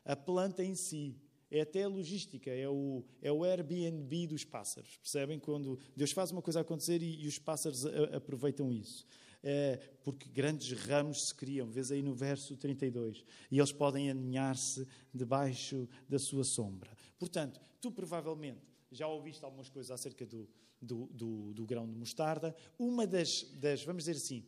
a 0.04 0.16
planta 0.16 0.64
em 0.64 0.74
si, 0.74 1.16
é 1.52 1.62
até 1.62 1.84
a 1.84 1.88
logística, 1.88 2.50
é 2.50 2.68
o, 2.68 3.04
é 3.22 3.32
o 3.32 3.44
Airbnb 3.44 4.28
dos 4.28 4.44
pássaros. 4.44 4.98
Percebem? 4.98 5.38
Quando 5.38 5.80
Deus 5.96 6.12
faz 6.12 6.32
uma 6.32 6.42
coisa 6.42 6.62
acontecer 6.62 7.02
e, 7.04 7.24
e 7.24 7.28
os 7.28 7.38
pássaros 7.38 7.86
a, 7.86 8.18
aproveitam 8.18 8.72
isso. 8.72 9.06
É, 9.44 9.78
porque 10.04 10.28
grandes 10.30 10.72
ramos 10.72 11.28
se 11.28 11.36
criam, 11.36 11.70
vês 11.70 11.92
aí 11.92 12.02
no 12.02 12.14
verso 12.14 12.58
32, 12.58 13.24
e 13.52 13.60
eles 13.60 13.72
podem 13.72 14.10
aninhar-se 14.10 14.88
debaixo 15.14 15.88
da 16.10 16.18
sua 16.18 16.44
sombra. 16.44 16.90
Portanto, 17.20 17.60
tu 17.80 17.92
provavelmente 17.92 18.62
já 18.92 19.08
ouviste 19.08 19.44
algumas 19.44 19.70
coisas 19.70 19.92
acerca 19.92 20.26
do, 20.26 20.50
do, 20.82 21.08
do, 21.08 21.54
do 21.54 21.66
grão 21.66 21.88
de 21.88 21.96
mostarda. 21.96 22.56
Uma 22.78 23.06
das, 23.06 23.44
das, 23.60 23.84
vamos 23.84 24.04
dizer 24.06 24.18
assim, 24.18 24.44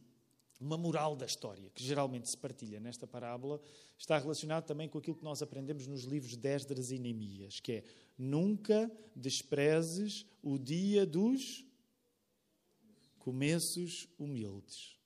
uma 0.59 0.77
moral 0.77 1.15
da 1.15 1.25
história, 1.25 1.69
que 1.73 1.83
geralmente 1.83 2.29
se 2.29 2.37
partilha 2.37 2.79
nesta 2.79 3.07
parábola, 3.07 3.61
está 3.97 4.17
relacionado 4.17 4.65
também 4.65 4.89
com 4.89 4.97
aquilo 4.97 5.15
que 5.15 5.23
nós 5.23 5.41
aprendemos 5.41 5.87
nos 5.87 6.03
livros 6.03 6.35
de 6.35 6.49
Esdras 6.49 6.91
e 6.91 6.99
Neemias, 6.99 7.59
que 7.59 7.71
é 7.71 7.83
nunca 8.17 8.91
desprezes 9.15 10.25
o 10.43 10.57
dia 10.57 11.05
dos 11.05 11.65
começos 13.29 14.09
humildes. 14.17 14.97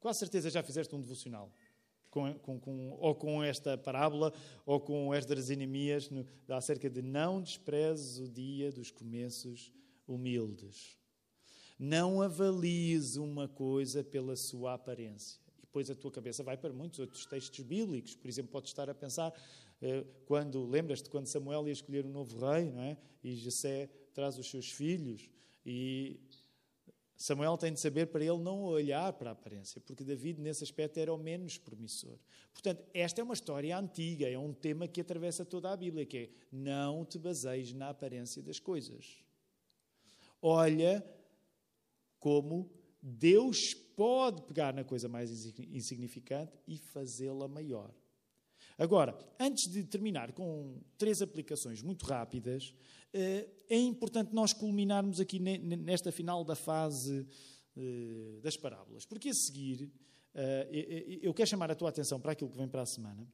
Com 0.00 0.08
a 0.08 0.12
certeza 0.12 0.50
já 0.50 0.64
fizeste 0.64 0.92
um 0.96 1.00
devocional, 1.00 1.48
com, 2.10 2.34
com, 2.40 2.58
com, 2.58 2.90
ou 2.98 3.14
com 3.14 3.40
esta 3.40 3.78
parábola, 3.78 4.32
ou 4.66 4.80
com 4.80 5.14
Esdras 5.14 5.48
e 5.48 5.54
Neemias, 5.54 6.10
no, 6.10 6.26
acerca 6.48 6.90
de 6.90 7.00
não 7.00 7.40
desprezes 7.40 8.18
o 8.18 8.28
dia 8.28 8.72
dos 8.72 8.90
começos 8.90 9.72
humildes. 10.08 10.98
Não 11.78 12.20
avalies 12.20 13.14
uma 13.14 13.46
coisa 13.46 14.02
pela 14.02 14.34
sua 14.34 14.74
aparência. 14.74 15.40
E 15.58 15.60
depois 15.60 15.88
a 15.88 15.94
tua 15.94 16.10
cabeça 16.10 16.42
vai 16.42 16.56
para 16.56 16.72
muitos 16.72 16.98
outros 16.98 17.24
textos 17.26 17.64
bíblicos. 17.64 18.16
Por 18.16 18.28
exemplo, 18.28 18.50
podes 18.50 18.70
estar 18.70 18.90
a 18.90 18.94
pensar 18.94 19.32
eh, 19.80 20.04
quando, 20.26 20.66
lembras-te, 20.66 21.08
quando 21.08 21.28
Samuel 21.28 21.68
ia 21.68 21.72
escolher 21.72 22.04
um 22.04 22.10
novo 22.10 22.44
rei, 22.44 22.72
não 22.72 22.82
é? 22.82 22.98
E 23.22 23.36
Jessé 23.36 23.88
traz 24.12 24.36
os 24.36 24.50
seus 24.50 24.68
filhos 24.68 25.30
e 25.64 26.18
Samuel 27.22 27.56
tem 27.56 27.72
de 27.72 27.78
saber 27.78 28.06
para 28.06 28.24
ele 28.24 28.38
não 28.38 28.64
olhar 28.64 29.12
para 29.12 29.30
a 29.30 29.32
aparência, 29.32 29.80
porque 29.80 30.02
David, 30.02 30.40
nesse 30.40 30.64
aspecto, 30.64 30.98
era 30.98 31.14
o 31.14 31.16
menos 31.16 31.56
promissor. 31.56 32.18
Portanto, 32.52 32.84
esta 32.92 33.20
é 33.20 33.24
uma 33.24 33.32
história 33.32 33.78
antiga, 33.78 34.28
é 34.28 34.36
um 34.36 34.52
tema 34.52 34.88
que 34.88 35.00
atravessa 35.00 35.44
toda 35.44 35.70
a 35.70 35.76
Bíblia, 35.76 36.04
que 36.04 36.16
é 36.18 36.30
não 36.50 37.04
te 37.04 37.20
baseies 37.20 37.72
na 37.74 37.90
aparência 37.90 38.42
das 38.42 38.58
coisas. 38.58 39.22
Olha 40.40 41.00
como 42.18 42.68
Deus 43.00 43.72
pode 43.72 44.42
pegar 44.42 44.74
na 44.74 44.82
coisa 44.82 45.08
mais 45.08 45.46
insignificante 45.70 46.58
e 46.66 46.76
fazê-la 46.76 47.46
maior. 47.46 47.94
Agora, 48.82 49.16
antes 49.38 49.70
de 49.70 49.84
terminar 49.84 50.32
com 50.32 50.82
três 50.98 51.22
aplicações 51.22 51.80
muito 51.80 52.04
rápidas, 52.04 52.74
eh, 53.12 53.48
é 53.68 53.78
importante 53.78 54.34
nós 54.34 54.52
culminarmos 54.52 55.20
aqui 55.20 55.38
nesta 55.38 56.10
final 56.10 56.44
da 56.44 56.56
fase 56.56 57.24
eh, 57.76 58.40
das 58.42 58.56
parábolas, 58.56 59.06
porque 59.06 59.28
a 59.28 59.34
seguir 59.34 59.88
eh, 60.34 61.20
eu 61.22 61.32
quero 61.32 61.48
chamar 61.48 61.70
a 61.70 61.76
tua 61.76 61.90
atenção 61.90 62.20
para 62.20 62.32
aquilo 62.32 62.50
que 62.50 62.56
vem 62.56 62.66
para 62.66 62.82
a 62.82 62.86
semana. 62.86 63.24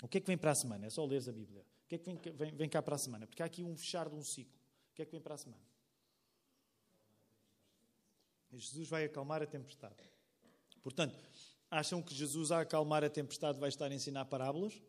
O 0.00 0.06
que 0.06 0.18
é 0.18 0.20
que 0.20 0.28
vem 0.28 0.38
para 0.38 0.52
a 0.52 0.54
semana? 0.54 0.86
É 0.86 0.90
só 0.90 1.04
leres 1.04 1.28
a 1.28 1.32
Bíblia. 1.32 1.66
O 1.84 1.88
que 1.88 1.96
é 1.96 1.98
que 1.98 2.30
vem, 2.30 2.54
vem, 2.54 2.68
cá 2.68 2.80
para 2.80 2.94
a 2.94 2.98
semana? 2.98 3.26
Porque 3.26 3.42
há 3.42 3.46
aqui 3.46 3.64
um 3.64 3.76
fechar 3.76 4.08
de 4.08 4.14
um 4.14 4.22
ciclo. 4.22 4.60
O 4.92 4.94
que 4.94 5.02
é 5.02 5.04
que 5.04 5.10
vem 5.10 5.20
para 5.20 5.34
a 5.34 5.38
semana? 5.38 5.64
Jesus 8.52 8.88
vai 8.88 9.06
acalmar 9.06 9.42
a 9.42 9.46
tempestade. 9.46 9.96
Portanto, 10.84 11.18
acham 11.78 12.00
que 12.00 12.14
Jesus, 12.14 12.50
a 12.52 12.60
acalmar 12.60 13.02
a 13.04 13.10
tempestade, 13.10 13.58
vai 13.58 13.68
estar 13.68 13.90
a 13.90 13.94
ensinar 13.94 14.24
parábolas? 14.26 14.80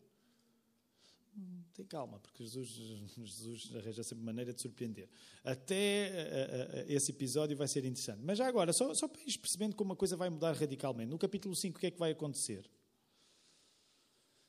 Hum, 1.36 1.64
tem 1.74 1.86
calma, 1.86 2.20
porque 2.20 2.46
Jesus, 2.46 2.70
Jesus 3.16 3.76
arranja 3.76 4.04
sempre 4.04 4.24
maneira 4.24 4.54
de 4.54 4.62
surpreender. 4.62 5.10
Até 5.44 6.12
uh, 6.12 6.88
uh, 6.88 6.92
esse 6.92 7.12
episódio 7.12 7.58
vai 7.58 7.68
ser 7.68 7.80
interessante. 7.80 8.22
Mas 8.24 8.38
já 8.38 8.48
agora, 8.48 8.72
só, 8.72 8.94
só 8.94 9.08
para 9.08 9.22
ir 9.22 9.38
percebendo 9.38 9.76
como 9.76 9.94
a 9.94 9.96
coisa 9.96 10.16
vai 10.16 10.30
mudar 10.30 10.56
radicalmente. 10.56 11.10
No 11.10 11.18
capítulo 11.18 11.56
5, 11.56 11.78
o 11.78 11.80
que 11.80 11.88
é 11.88 11.92
que 11.92 12.00
vai 12.00 12.12
acontecer? 12.12 12.70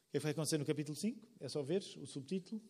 O 0.09 0.11
que 0.11 0.19
é 0.19 0.21
que 0.21 0.25
vai 0.25 0.33
acontecer 0.33 0.59
no 0.59 0.65
capítulo 0.65 0.97
5? 0.97 1.27
É 1.41 1.49
só 1.49 1.63
ver 1.63 1.83
o 2.01 2.07
subtítulo? 2.07 2.61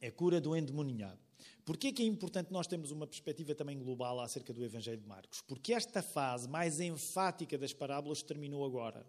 É 0.00 0.10
cura 0.10 0.40
do 0.40 0.56
endemoniado. 0.56 1.20
Porquê 1.64 1.88
é 1.88 1.92
que 1.92 2.02
é 2.02 2.06
importante 2.06 2.52
nós 2.52 2.66
termos 2.66 2.90
uma 2.90 3.06
perspectiva 3.06 3.54
também 3.54 3.78
global 3.78 4.20
acerca 4.20 4.52
do 4.52 4.64
Evangelho 4.64 5.00
de 5.00 5.06
Marcos? 5.06 5.42
Porque 5.42 5.72
esta 5.72 6.02
fase 6.02 6.48
mais 6.48 6.80
enfática 6.80 7.56
das 7.56 7.72
parábolas 7.72 8.22
terminou 8.22 8.64
agora. 8.64 9.06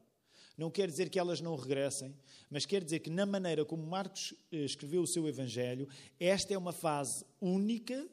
Não 0.57 0.69
quer 0.69 0.87
dizer 0.87 1.09
que 1.09 1.17
elas 1.17 1.41
não 1.41 1.55
regressem, 1.55 2.15
mas 2.49 2.65
quer 2.65 2.83
dizer 2.83 2.99
que, 2.99 3.09
na 3.09 3.25
maneira 3.25 3.65
como 3.65 3.85
Marcos 3.85 4.33
eh, 4.51 4.57
escreveu 4.57 5.01
o 5.01 5.07
seu 5.07 5.27
Evangelho, 5.27 5.87
esta 6.19 6.53
é 6.53 6.57
uma 6.57 6.71
fase 6.71 7.25
única 7.41 8.07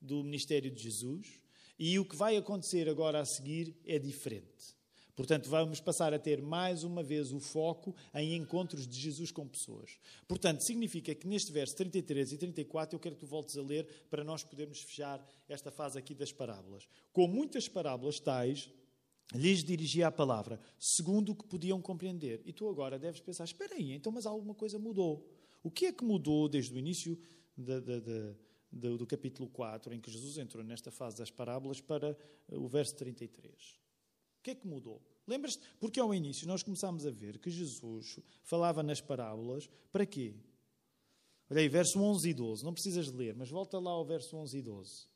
do 0.00 0.22
ministério 0.24 0.70
de 0.70 0.82
Jesus 0.82 1.40
e 1.78 1.98
o 1.98 2.04
que 2.04 2.16
vai 2.16 2.36
acontecer 2.36 2.88
agora 2.88 3.20
a 3.20 3.24
seguir 3.24 3.76
é 3.84 3.98
diferente. 3.98 4.73
Portanto, 5.14 5.48
vamos 5.48 5.80
passar 5.80 6.12
a 6.12 6.18
ter 6.18 6.42
mais 6.42 6.82
uma 6.82 7.02
vez 7.02 7.32
o 7.32 7.38
foco 7.38 7.94
em 8.12 8.34
encontros 8.34 8.86
de 8.86 8.98
Jesus 8.98 9.30
com 9.30 9.46
pessoas. 9.46 9.98
Portanto, 10.26 10.62
significa 10.62 11.14
que 11.14 11.26
neste 11.26 11.52
verso 11.52 11.76
33 11.76 12.32
e 12.32 12.38
34 12.38 12.96
eu 12.96 13.00
quero 13.00 13.14
que 13.14 13.20
tu 13.20 13.26
voltes 13.26 13.56
a 13.56 13.62
ler 13.62 13.86
para 14.10 14.24
nós 14.24 14.42
podermos 14.42 14.80
fechar 14.80 15.24
esta 15.48 15.70
fase 15.70 15.98
aqui 15.98 16.14
das 16.14 16.32
parábolas. 16.32 16.88
Com 17.12 17.28
muitas 17.28 17.68
parábolas 17.68 18.18
tais, 18.18 18.68
lhes 19.32 19.62
dirigia 19.62 20.08
a 20.08 20.12
palavra, 20.12 20.58
segundo 20.78 21.30
o 21.30 21.36
que 21.36 21.46
podiam 21.46 21.80
compreender. 21.80 22.42
E 22.44 22.52
tu 22.52 22.68
agora 22.68 22.98
deves 22.98 23.20
pensar: 23.20 23.44
espera 23.44 23.76
aí, 23.76 23.92
então, 23.92 24.10
mas 24.10 24.26
alguma 24.26 24.54
coisa 24.54 24.80
mudou. 24.80 25.30
O 25.62 25.70
que 25.70 25.86
é 25.86 25.92
que 25.92 26.04
mudou 26.04 26.48
desde 26.48 26.74
o 26.74 26.78
início 26.78 27.16
do, 27.56 28.98
do 28.98 29.06
capítulo 29.06 29.48
4, 29.48 29.94
em 29.94 30.00
que 30.00 30.10
Jesus 30.10 30.38
entrou 30.38 30.64
nesta 30.64 30.90
fase 30.90 31.16
das 31.16 31.30
parábolas, 31.30 31.80
para 31.80 32.18
o 32.50 32.66
verso 32.66 32.96
33? 32.96 33.83
Que 34.44 34.50
é 34.50 34.54
que 34.54 34.66
mudou? 34.66 35.00
Lembras-te? 35.26 35.62
Porque 35.80 35.98
ao 35.98 36.14
início 36.14 36.46
nós 36.46 36.62
começámos 36.62 37.06
a 37.06 37.10
ver 37.10 37.38
que 37.38 37.50
Jesus 37.50 38.20
falava 38.42 38.82
nas 38.82 39.00
parábolas 39.00 39.68
para 39.90 40.04
quê? 40.04 40.34
Olha 41.50 41.60
aí, 41.60 41.68
verso 41.68 41.98
11 41.98 42.28
e 42.28 42.34
12. 42.34 42.62
Não 42.62 42.74
precisas 42.74 43.10
ler, 43.10 43.34
mas 43.34 43.48
volta 43.48 43.78
lá 43.78 43.90
ao 43.90 44.04
verso 44.04 44.36
11 44.36 44.58
e 44.58 44.62
12. 44.62 45.14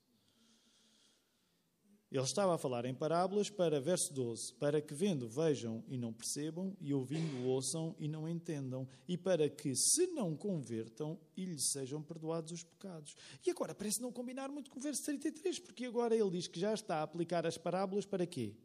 Ele 2.10 2.22
estava 2.22 2.54
a 2.54 2.58
falar 2.58 2.86
em 2.86 2.94
parábolas 2.94 3.50
para, 3.50 3.78
verso 3.82 4.14
12, 4.14 4.54
para 4.54 4.80
que 4.80 4.94
vendo 4.94 5.28
vejam 5.28 5.84
e 5.86 5.98
não 5.98 6.10
percebam, 6.10 6.74
e 6.80 6.94
ouvindo 6.94 7.46
ouçam 7.46 7.94
e 7.98 8.08
não 8.08 8.26
entendam, 8.26 8.88
e 9.06 9.18
para 9.18 9.50
que 9.50 9.74
se 9.76 10.06
não 10.06 10.34
convertam 10.34 11.20
e 11.36 11.44
lhes 11.44 11.70
sejam 11.70 12.02
perdoados 12.02 12.50
os 12.50 12.64
pecados. 12.64 13.14
E 13.46 13.50
agora 13.50 13.74
parece 13.74 14.00
não 14.00 14.10
combinar 14.10 14.48
muito 14.48 14.70
com 14.70 14.78
o 14.78 14.82
verso 14.82 15.04
33, 15.04 15.58
porque 15.58 15.84
agora 15.84 16.16
ele 16.16 16.30
diz 16.30 16.46
que 16.46 16.58
já 16.58 16.72
está 16.72 17.00
a 17.00 17.02
aplicar 17.02 17.46
as 17.46 17.58
parábolas 17.58 18.06
para 18.06 18.26
quê? 18.26 18.56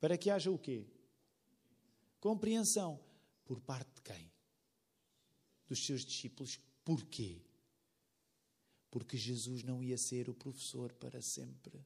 Para 0.00 0.18
que 0.18 0.30
haja 0.30 0.50
o 0.50 0.58
quê? 0.58 0.86
Compreensão. 2.20 3.00
Por 3.44 3.60
parte 3.60 3.90
de 3.94 4.02
quem? 4.02 4.30
Dos 5.68 5.84
seus 5.86 6.04
discípulos. 6.04 6.58
Porquê? 6.84 7.40
Porque 8.90 9.16
Jesus 9.16 9.62
não 9.62 9.82
ia 9.82 9.96
ser 9.96 10.28
o 10.28 10.34
professor 10.34 10.92
para 10.92 11.22
sempre. 11.22 11.84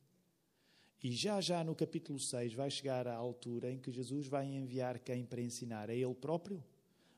E 1.02 1.12
já 1.12 1.40
já 1.40 1.64
no 1.64 1.74
capítulo 1.74 2.18
6 2.18 2.52
vai 2.54 2.70
chegar 2.70 3.06
a 3.06 3.14
altura 3.14 3.72
em 3.72 3.78
que 3.78 3.90
Jesus 3.90 4.26
vai 4.26 4.46
enviar 4.46 4.98
quem 4.98 5.24
para 5.24 5.40
ensinar? 5.40 5.88
É 5.88 5.96
Ele 5.96 6.14
próprio? 6.14 6.62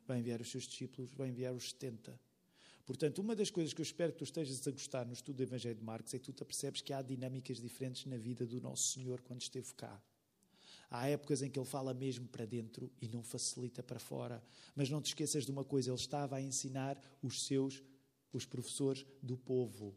Vai 0.07 0.19
enviar 0.19 0.41
os 0.41 0.51
seus 0.51 0.65
discípulos, 0.65 1.13
vai 1.13 1.29
enviar 1.29 1.53
os 1.53 1.71
70. 1.71 2.19
Portanto, 2.85 3.19
uma 3.21 3.35
das 3.35 3.51
coisas 3.51 3.73
que 3.73 3.81
eu 3.81 3.85
espero 3.85 4.13
que 4.13 4.19
tu 4.19 4.25
estejas 4.25 4.67
a 4.67 4.71
gostar 4.71 5.07
no 5.07 5.13
estudo 5.13 5.37
do 5.37 5.43
Evangelho 5.43 5.77
de 5.77 5.85
Marcos 5.85 6.15
é 6.15 6.19
que 6.19 6.25
tu 6.25 6.33
te 6.33 6.45
percebes 6.45 6.81
que 6.81 6.93
há 6.93 7.01
dinâmicas 7.03 7.61
diferentes 7.61 8.07
na 8.07 8.17
vida 8.17 8.47
do 8.47 8.61
nosso 8.61 8.93
Senhor 8.93 9.21
quando 9.21 9.41
esteve 9.41 9.73
cá. 9.75 10.01
Há 10.95 11.09
épocas 11.09 11.41
em 11.41 11.49
que 11.49 11.59
ele 11.59 11.65
fala 11.65 11.95
mesmo 11.95 12.29
para 12.29 12.45
dentro 12.45 12.93
e 13.01 13.09
não 13.09 13.23
facilita 13.23 13.83
para 13.83 13.99
fora. 13.99 14.43
Mas 14.77 14.91
não 14.91 15.01
te 15.01 15.07
esqueças 15.07 15.47
de 15.47 15.51
uma 15.51 15.65
coisa: 15.65 15.89
ele 15.89 15.97
estava 15.97 16.37
a 16.37 16.41
ensinar 16.43 17.01
os 17.23 17.47
seus, 17.47 17.83
os 18.31 18.45
professores 18.45 19.07
do 19.23 19.35
povo. 19.35 19.97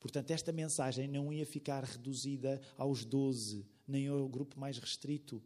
Portanto, 0.00 0.30
esta 0.30 0.50
mensagem 0.50 1.06
não 1.06 1.30
ia 1.30 1.44
ficar 1.44 1.84
reduzida 1.84 2.58
aos 2.78 3.04
doze, 3.04 3.66
nem 3.86 4.08
ao 4.08 4.26
grupo 4.26 4.58
mais 4.58 4.78
restrito. 4.78 5.42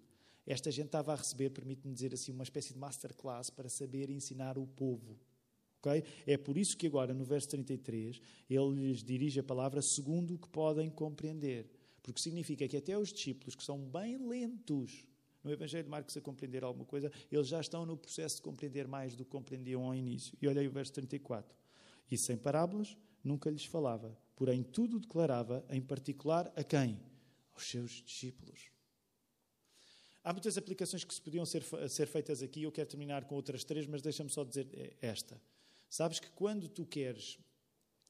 Esta 0.46 0.70
gente 0.70 0.86
estava 0.86 1.12
a 1.12 1.16
receber, 1.16 1.50
permite-me 1.50 1.92
dizer 1.92 2.14
assim, 2.14 2.30
uma 2.30 2.44
espécie 2.44 2.72
de 2.72 2.78
masterclass 2.78 3.50
para 3.50 3.68
saber 3.68 4.10
ensinar 4.10 4.56
o 4.58 4.66
povo. 4.66 5.18
Okay? 5.80 6.04
É 6.24 6.36
por 6.36 6.56
isso 6.56 6.76
que 6.76 6.86
agora, 6.86 7.12
no 7.12 7.24
verso 7.24 7.48
33, 7.48 8.20
ele 8.48 8.74
lhes 8.74 9.02
dirige 9.02 9.40
a 9.40 9.42
palavra 9.42 9.82
segundo 9.82 10.34
o 10.34 10.38
que 10.38 10.48
podem 10.48 10.88
compreender. 10.88 11.68
Porque 12.12 12.22
significa 12.22 12.66
que 12.66 12.76
até 12.76 12.96
os 12.96 13.12
discípulos, 13.12 13.54
que 13.54 13.62
são 13.62 13.78
bem 13.78 14.16
lentos 14.16 15.04
no 15.42 15.52
Evangelho 15.52 15.84
de 15.84 15.90
Marcos 15.90 16.16
a 16.16 16.20
compreender 16.20 16.64
alguma 16.64 16.84
coisa, 16.84 17.10
eles 17.30 17.48
já 17.48 17.60
estão 17.60 17.86
no 17.86 17.96
processo 17.96 18.36
de 18.36 18.42
compreender 18.42 18.88
mais 18.88 19.14
do 19.14 19.24
que 19.24 19.30
compreendiam 19.30 19.84
ao 19.84 19.94
início. 19.94 20.36
E 20.40 20.48
olha 20.48 20.60
aí 20.60 20.68
o 20.68 20.70
verso 20.70 20.92
34. 20.92 21.56
E 22.10 22.18
sem 22.18 22.36
parábolas 22.36 22.96
nunca 23.22 23.50
lhes 23.50 23.64
falava, 23.64 24.16
porém 24.36 24.62
tudo 24.62 24.98
declarava, 24.98 25.64
em 25.70 25.80
particular 25.80 26.52
a 26.56 26.64
quem? 26.64 27.00
Aos 27.52 27.68
seus 27.68 28.02
discípulos. 28.02 28.70
Há 30.24 30.32
muitas 30.32 30.58
aplicações 30.58 31.04
que 31.04 31.14
se 31.14 31.20
podiam 31.20 31.44
ser, 31.46 31.62
ser 31.88 32.06
feitas 32.06 32.42
aqui, 32.42 32.62
eu 32.62 32.72
quero 32.72 32.88
terminar 32.88 33.24
com 33.24 33.34
outras 33.34 33.64
três, 33.64 33.86
mas 33.86 34.02
deixa-me 34.02 34.30
só 34.30 34.44
dizer 34.44 34.96
esta. 35.00 35.40
Sabes 35.88 36.18
que 36.18 36.30
quando 36.30 36.68
tu 36.68 36.84
queres 36.84 37.38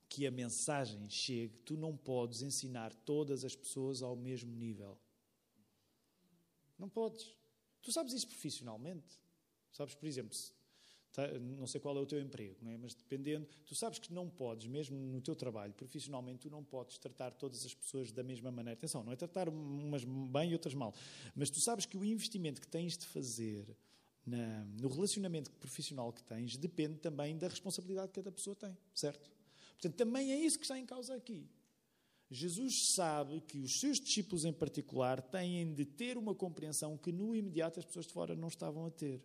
que 0.08 0.26
a 0.26 0.30
mensagem 0.30 1.08
chegue, 1.08 1.58
tu 1.58 1.76
não 1.76 1.96
podes 1.96 2.42
ensinar 2.42 2.94
todas 2.94 3.44
as 3.44 3.54
pessoas 3.54 4.02
ao 4.02 4.16
mesmo 4.16 4.54
nível. 4.54 4.98
Não 6.78 6.88
podes. 6.88 7.36
Tu 7.82 7.92
sabes 7.92 8.12
isso 8.12 8.26
profissionalmente. 8.26 9.18
Sabes, 9.70 9.94
por 9.94 10.06
exemplo, 10.06 10.36
Tá? 11.18 11.26
Não 11.38 11.66
sei 11.66 11.80
qual 11.80 11.96
é 11.96 12.00
o 12.00 12.06
teu 12.06 12.20
emprego, 12.20 12.56
não 12.62 12.70
é? 12.70 12.76
mas 12.76 12.94
dependendo, 12.94 13.44
tu 13.66 13.74
sabes 13.74 13.98
que 13.98 14.12
não 14.12 14.28
podes, 14.28 14.68
mesmo 14.68 14.96
no 14.96 15.20
teu 15.20 15.34
trabalho, 15.34 15.72
profissionalmente, 15.72 16.40
tu 16.40 16.50
não 16.50 16.62
podes 16.62 16.96
tratar 16.98 17.32
todas 17.32 17.66
as 17.66 17.74
pessoas 17.74 18.12
da 18.12 18.22
mesma 18.22 18.52
maneira. 18.52 18.78
Atenção, 18.78 19.02
não 19.02 19.12
é 19.12 19.16
tratar 19.16 19.48
umas 19.48 20.04
bem 20.04 20.50
e 20.50 20.52
outras 20.52 20.74
mal, 20.74 20.94
mas 21.34 21.50
tu 21.50 21.60
sabes 21.60 21.86
que 21.86 21.96
o 21.96 22.04
investimento 22.04 22.60
que 22.60 22.68
tens 22.68 22.96
de 22.96 23.04
fazer 23.04 23.76
na, 24.24 24.64
no 24.80 24.88
relacionamento 24.88 25.50
profissional 25.52 26.12
que 26.12 26.22
tens 26.22 26.56
depende 26.56 26.98
também 26.98 27.36
da 27.36 27.48
responsabilidade 27.48 28.08
que 28.08 28.14
cada 28.14 28.30
pessoa 28.30 28.54
tem, 28.54 28.76
certo? 28.94 29.28
Portanto, 29.80 29.96
também 29.96 30.32
é 30.32 30.36
isso 30.36 30.58
que 30.58 30.64
está 30.64 30.78
em 30.78 30.84
causa 30.84 31.14
aqui. 31.14 31.48
Jesus 32.30 32.92
sabe 32.94 33.40
que 33.40 33.58
os 33.60 33.80
seus 33.80 33.98
discípulos 33.98 34.44
em 34.44 34.52
particular 34.52 35.22
têm 35.22 35.72
de 35.72 35.86
ter 35.86 36.18
uma 36.18 36.34
compreensão 36.34 36.96
que 36.98 37.10
no 37.10 37.34
imediato 37.34 37.78
as 37.78 37.86
pessoas 37.86 38.06
de 38.06 38.12
fora 38.12 38.36
não 38.36 38.48
estavam 38.48 38.86
a 38.86 38.90
ter. 38.90 39.22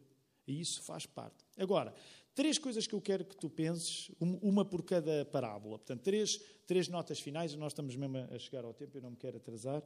E 0.47 0.59
isso 0.59 0.81
faz 0.83 1.05
parte. 1.05 1.43
Agora, 1.57 1.93
três 2.35 2.57
coisas 2.57 2.87
que 2.87 2.93
eu 2.93 3.01
quero 3.01 3.25
que 3.25 3.35
tu 3.35 3.49
penses, 3.49 4.09
uma 4.19 4.63
por 4.63 4.83
cada 4.83 5.25
parábola. 5.25 5.77
Portanto, 5.77 6.01
três, 6.01 6.37
três 6.65 6.87
notas 6.87 7.19
finais. 7.19 7.53
Nós 7.55 7.71
estamos 7.71 7.95
mesmo 7.95 8.17
a 8.17 8.39
chegar 8.39 8.63
ao 8.63 8.73
tempo, 8.73 8.97
eu 8.97 9.01
não 9.01 9.11
me 9.11 9.17
quero 9.17 9.37
atrasar, 9.37 9.83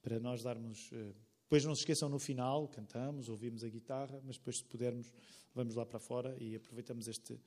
para 0.00 0.20
nós 0.20 0.42
darmos. 0.42 0.90
Eh, 0.92 1.12
depois 1.42 1.64
não 1.64 1.74
se 1.74 1.82
esqueçam 1.82 2.08
no 2.08 2.18
final, 2.18 2.66
cantamos, 2.68 3.28
ouvimos 3.28 3.62
a 3.62 3.68
guitarra, 3.68 4.20
mas 4.24 4.38
depois, 4.38 4.58
se 4.58 4.64
pudermos, 4.64 5.12
vamos 5.54 5.74
lá 5.74 5.84
para 5.84 5.98
fora 5.98 6.34
e 6.40 6.56
aproveitamos 6.56 7.08
este, 7.08 7.38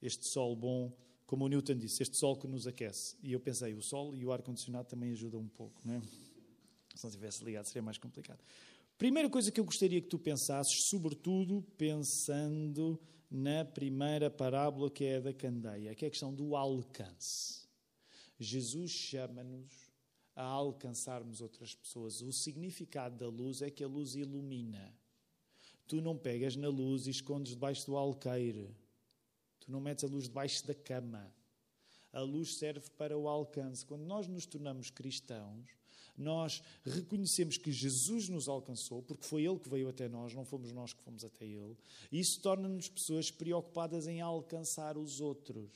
este 0.00 0.28
sol 0.28 0.54
bom. 0.54 0.92
Como 1.28 1.44
o 1.44 1.48
Newton 1.48 1.74
disse, 1.74 2.02
este 2.02 2.16
sol 2.16 2.38
que 2.38 2.48
nos 2.48 2.66
aquece. 2.66 3.14
E 3.22 3.34
eu 3.34 3.38
pensei, 3.38 3.74
o 3.74 3.82
sol 3.82 4.14
e 4.14 4.24
o 4.24 4.32
ar-condicionado 4.32 4.88
também 4.88 5.12
ajudam 5.12 5.40
um 5.40 5.46
pouco, 5.46 5.78
não 5.84 5.96
é? 5.96 6.02
Se 6.94 7.04
não 7.04 7.10
tivesse 7.10 7.44
ligado, 7.44 7.66
seria 7.66 7.82
mais 7.82 7.98
complicado. 7.98 8.40
Primeira 8.96 9.28
coisa 9.28 9.52
que 9.52 9.60
eu 9.60 9.64
gostaria 9.64 10.00
que 10.00 10.08
tu 10.08 10.18
pensasses, 10.18 10.84
sobretudo 10.84 11.62
pensando 11.76 12.98
na 13.30 13.62
primeira 13.62 14.30
parábola 14.30 14.90
que 14.90 15.04
é 15.04 15.16
a 15.18 15.20
da 15.20 15.34
candeia, 15.34 15.94
que 15.94 16.06
é 16.06 16.08
a 16.08 16.10
questão 16.10 16.34
do 16.34 16.56
alcance. 16.56 17.68
Jesus 18.40 18.90
chama-nos 18.90 19.92
a 20.34 20.44
alcançarmos 20.44 21.42
outras 21.42 21.74
pessoas. 21.74 22.22
O 22.22 22.32
significado 22.32 23.18
da 23.18 23.28
luz 23.28 23.60
é 23.60 23.70
que 23.70 23.84
a 23.84 23.86
luz 23.86 24.14
ilumina. 24.14 24.96
Tu 25.86 26.00
não 26.00 26.16
pegas 26.16 26.56
na 26.56 26.68
luz 26.68 27.06
e 27.06 27.10
escondes 27.10 27.52
debaixo 27.52 27.84
do 27.84 27.98
alqueire. 27.98 28.74
Não 29.68 29.80
metes 29.80 30.02
a 30.02 30.06
luz 30.06 30.24
debaixo 30.24 30.66
da 30.66 30.74
cama. 30.74 31.30
A 32.10 32.20
luz 32.20 32.56
serve 32.56 32.88
para 32.96 33.16
o 33.16 33.28
alcance. 33.28 33.84
Quando 33.84 34.02
nós 34.02 34.26
nos 34.26 34.46
tornamos 34.46 34.90
cristãos, 34.90 35.68
nós 36.16 36.62
reconhecemos 36.84 37.58
que 37.58 37.70
Jesus 37.70 38.28
nos 38.28 38.48
alcançou, 38.48 39.02
porque 39.02 39.26
foi 39.26 39.44
Ele 39.44 39.58
que 39.58 39.68
veio 39.68 39.88
até 39.88 40.08
nós, 40.08 40.34
não 40.34 40.44
fomos 40.44 40.72
nós 40.72 40.92
que 40.92 41.02
fomos 41.02 41.22
até 41.22 41.46
Ele. 41.46 41.76
Isso 42.10 42.40
torna-nos 42.40 42.88
pessoas 42.88 43.30
preocupadas 43.30 44.08
em 44.08 44.20
alcançar 44.20 44.96
os 44.96 45.20
outros. 45.20 45.70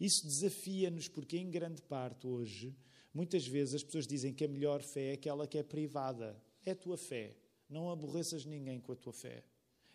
Isso 0.00 0.26
desafia-nos, 0.26 1.06
porque 1.06 1.36
em 1.36 1.50
grande 1.50 1.82
parte 1.82 2.26
hoje, 2.26 2.74
muitas 3.12 3.46
vezes 3.46 3.74
as 3.74 3.84
pessoas 3.84 4.06
dizem 4.06 4.32
que 4.32 4.44
a 4.44 4.48
melhor 4.48 4.82
fé 4.82 5.10
é 5.10 5.12
aquela 5.12 5.46
que 5.46 5.58
é 5.58 5.62
privada. 5.62 6.42
É 6.64 6.72
a 6.72 6.76
tua 6.76 6.96
fé. 6.96 7.36
Não 7.68 7.90
aborreças 7.90 8.44
ninguém 8.44 8.80
com 8.80 8.92
a 8.92 8.96
tua 8.96 9.12
fé. 9.12 9.44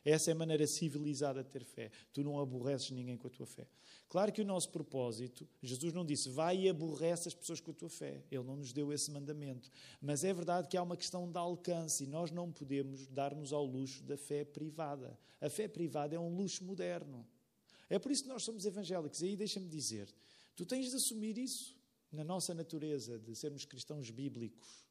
Essa 0.03 0.31
é 0.31 0.33
a 0.33 0.35
maneira 0.35 0.65
civilizada 0.65 1.43
de 1.43 1.49
ter 1.49 1.63
fé. 1.63 1.91
Tu 2.13 2.23
não 2.23 2.39
aborreces 2.39 2.91
ninguém 2.91 3.17
com 3.17 3.27
a 3.27 3.29
tua 3.29 3.45
fé. 3.45 3.67
Claro 4.07 4.31
que 4.31 4.41
o 4.41 4.45
nosso 4.45 4.69
propósito, 4.69 5.47
Jesus 5.61 5.93
não 5.93 6.05
disse, 6.05 6.29
vai 6.29 6.57
e 6.57 6.69
aborrece 6.69 7.27
as 7.27 7.33
pessoas 7.33 7.59
com 7.59 7.71
a 7.71 7.73
tua 7.73 7.89
fé. 7.89 8.23
Ele 8.31 8.43
não 8.43 8.55
nos 8.55 8.73
deu 8.73 8.91
esse 8.91 9.11
mandamento. 9.11 9.69
Mas 10.01 10.23
é 10.23 10.33
verdade 10.33 10.67
que 10.67 10.77
há 10.77 10.81
uma 10.81 10.97
questão 10.97 11.29
de 11.29 11.37
alcance 11.37 12.03
e 12.03 12.07
nós 12.07 12.31
não 12.31 12.51
podemos 12.51 13.07
dar-nos 13.07 13.53
ao 13.53 13.65
luxo 13.65 14.03
da 14.03 14.17
fé 14.17 14.43
privada. 14.43 15.17
A 15.39 15.49
fé 15.49 15.67
privada 15.67 16.15
é 16.15 16.19
um 16.19 16.35
luxo 16.35 16.63
moderno. 16.63 17.27
É 17.89 17.99
por 17.99 18.11
isso 18.11 18.23
que 18.23 18.29
nós 18.29 18.43
somos 18.43 18.65
evangélicos. 18.65 19.21
E 19.21 19.27
aí 19.27 19.35
deixa-me 19.35 19.67
dizer, 19.67 20.09
tu 20.55 20.65
tens 20.65 20.89
de 20.89 20.95
assumir 20.95 21.37
isso 21.37 21.77
na 22.11 22.23
nossa 22.23 22.53
natureza 22.53 23.19
de 23.19 23.35
sermos 23.35 23.65
cristãos 23.65 24.09
bíblicos. 24.09 24.87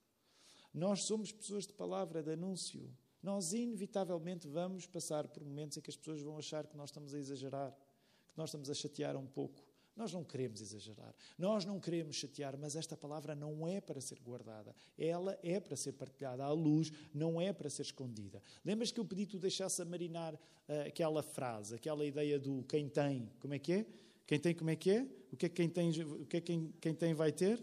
Nós 0.73 1.03
somos 1.03 1.33
pessoas 1.33 1.67
de 1.67 1.73
palavra, 1.73 2.23
de 2.23 2.33
anúncio 2.33 2.89
nós 3.23 3.53
inevitavelmente 3.53 4.47
vamos 4.47 4.87
passar 4.87 5.27
por 5.29 5.45
momentos 5.45 5.77
em 5.77 5.81
que 5.81 5.91
as 5.91 5.97
pessoas 5.97 6.21
vão 6.21 6.39
achar 6.39 6.67
que 6.67 6.77
nós 6.77 6.91
estamos 6.91 7.15
a 7.15 7.19
exagerar, 7.19 7.73
que 7.73 8.39
nós 8.39 8.51
estamos 8.51 8.71
a 8.71 8.75
chatear 8.75 9.17
um 9.17 9.27
pouco. 9.27 9.67
Nós 9.99 10.13
não 10.13 10.23
queremos 10.23 10.61
exagerar, 10.61 11.13
nós 11.37 11.65
não 11.65 11.81
queremos 11.81 12.15
chatear, 12.15 12.57
mas 12.57 12.77
esta 12.77 12.97
palavra 12.97 13.35
não 13.35 13.67
é 13.67 13.81
para 13.81 14.01
ser 14.01 14.21
guardada, 14.21 14.73
ela 14.97 15.37
é 15.43 15.59
para 15.59 15.75
ser 15.75 15.91
partilhada 15.91 16.45
à 16.45 16.53
luz, 16.53 16.93
não 17.13 17.41
é 17.41 17.53
para 17.53 17.69
ser 17.69 17.83
escondida. 17.83 18.41
Lembras 18.65 18.93
que 18.93 19.01
eu 19.01 19.05
pedi 19.05 19.27
que 19.27 19.33
tu 19.33 19.41
deixasse 19.41 19.83
a 19.83 19.85
marinar 19.85 20.35
uh, 20.35 20.87
aquela 20.87 21.21
frase, 21.21 21.75
aquela 21.75 22.07
ideia 22.07 22.39
do 22.39 22.63
quem 22.69 22.89
tem, 22.89 23.29
como 23.41 23.55
é 23.55 23.59
que 23.59 23.73
é? 23.73 23.87
Quem 24.25 24.39
tem, 24.39 24.55
como 24.55 24.71
é 24.71 24.77
que 24.77 24.91
é? 24.93 25.09
O 25.33 25.37
que 25.37 25.47
é 25.47 25.49
que 25.49 25.57
quem 25.57 25.69
tem, 25.69 25.91
o 25.91 26.27
que 26.27 26.37
é 26.37 26.41
que 26.41 26.47
quem, 26.47 26.73
quem 26.81 26.95
tem 26.95 27.13
vai 27.13 27.33
ter? 27.33 27.61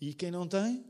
E 0.00 0.12
quem 0.12 0.32
não 0.32 0.48
tem? 0.48 0.84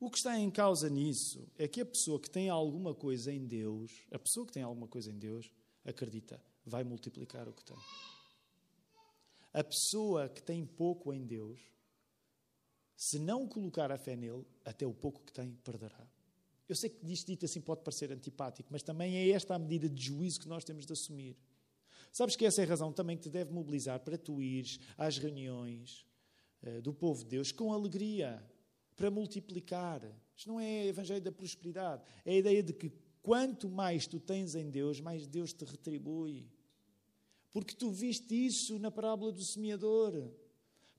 O 0.00 0.10
que 0.10 0.16
está 0.16 0.38
em 0.38 0.50
causa 0.50 0.88
nisso 0.88 1.46
é 1.58 1.68
que 1.68 1.78
a 1.78 1.84
pessoa 1.84 2.18
que 2.18 2.30
tem 2.30 2.48
alguma 2.48 2.94
coisa 2.94 3.30
em 3.30 3.46
Deus, 3.46 3.92
a 4.10 4.18
pessoa 4.18 4.46
que 4.46 4.52
tem 4.52 4.62
alguma 4.62 4.88
coisa 4.88 5.10
em 5.10 5.18
Deus, 5.18 5.52
acredita, 5.84 6.42
vai 6.64 6.82
multiplicar 6.82 7.46
o 7.46 7.52
que 7.52 7.62
tem. 7.62 7.76
A 9.52 9.62
pessoa 9.62 10.26
que 10.30 10.42
tem 10.42 10.64
pouco 10.64 11.12
em 11.12 11.26
Deus, 11.26 11.60
se 12.96 13.18
não 13.18 13.46
colocar 13.46 13.92
a 13.92 13.98
fé 13.98 14.16
nele, 14.16 14.46
até 14.64 14.86
o 14.86 14.94
pouco 14.94 15.22
que 15.22 15.34
tem 15.34 15.52
perderá. 15.56 16.08
Eu 16.66 16.76
sei 16.76 16.88
que 16.88 17.12
isto 17.12 17.26
dito 17.26 17.44
assim 17.44 17.60
pode 17.60 17.82
parecer 17.82 18.10
antipático, 18.10 18.70
mas 18.72 18.82
também 18.82 19.18
é 19.18 19.28
esta 19.28 19.54
a 19.54 19.58
medida 19.58 19.86
de 19.86 20.02
juízo 20.02 20.40
que 20.40 20.48
nós 20.48 20.64
temos 20.64 20.86
de 20.86 20.94
assumir. 20.94 21.36
Sabes 22.10 22.36
que 22.36 22.46
essa 22.46 22.62
é 22.62 22.64
a 22.64 22.68
razão 22.68 22.90
também 22.90 23.18
que 23.18 23.24
te 23.24 23.28
deve 23.28 23.52
mobilizar 23.52 24.00
para 24.00 24.16
tu 24.16 24.40
ires 24.40 24.80
às 24.96 25.18
reuniões 25.18 26.06
uh, 26.62 26.80
do 26.80 26.94
povo 26.94 27.22
de 27.22 27.30
Deus 27.30 27.52
com 27.52 27.70
alegria 27.70 28.42
para 29.00 29.10
multiplicar. 29.10 30.02
Isto 30.36 30.50
não 30.50 30.60
é 30.60 30.86
evangelho 30.86 31.22
da 31.22 31.32
prosperidade. 31.32 32.02
É 32.22 32.32
a 32.32 32.36
ideia 32.36 32.62
de 32.62 32.74
que 32.74 32.92
quanto 33.22 33.66
mais 33.66 34.06
tu 34.06 34.20
tens 34.20 34.54
em 34.54 34.68
Deus, 34.68 35.00
mais 35.00 35.26
Deus 35.26 35.54
te 35.54 35.64
retribui. 35.64 36.46
Porque 37.50 37.74
tu 37.74 37.90
viste 37.90 38.34
isso 38.34 38.78
na 38.78 38.90
parábola 38.90 39.32
do 39.32 39.42
semeador. 39.42 40.30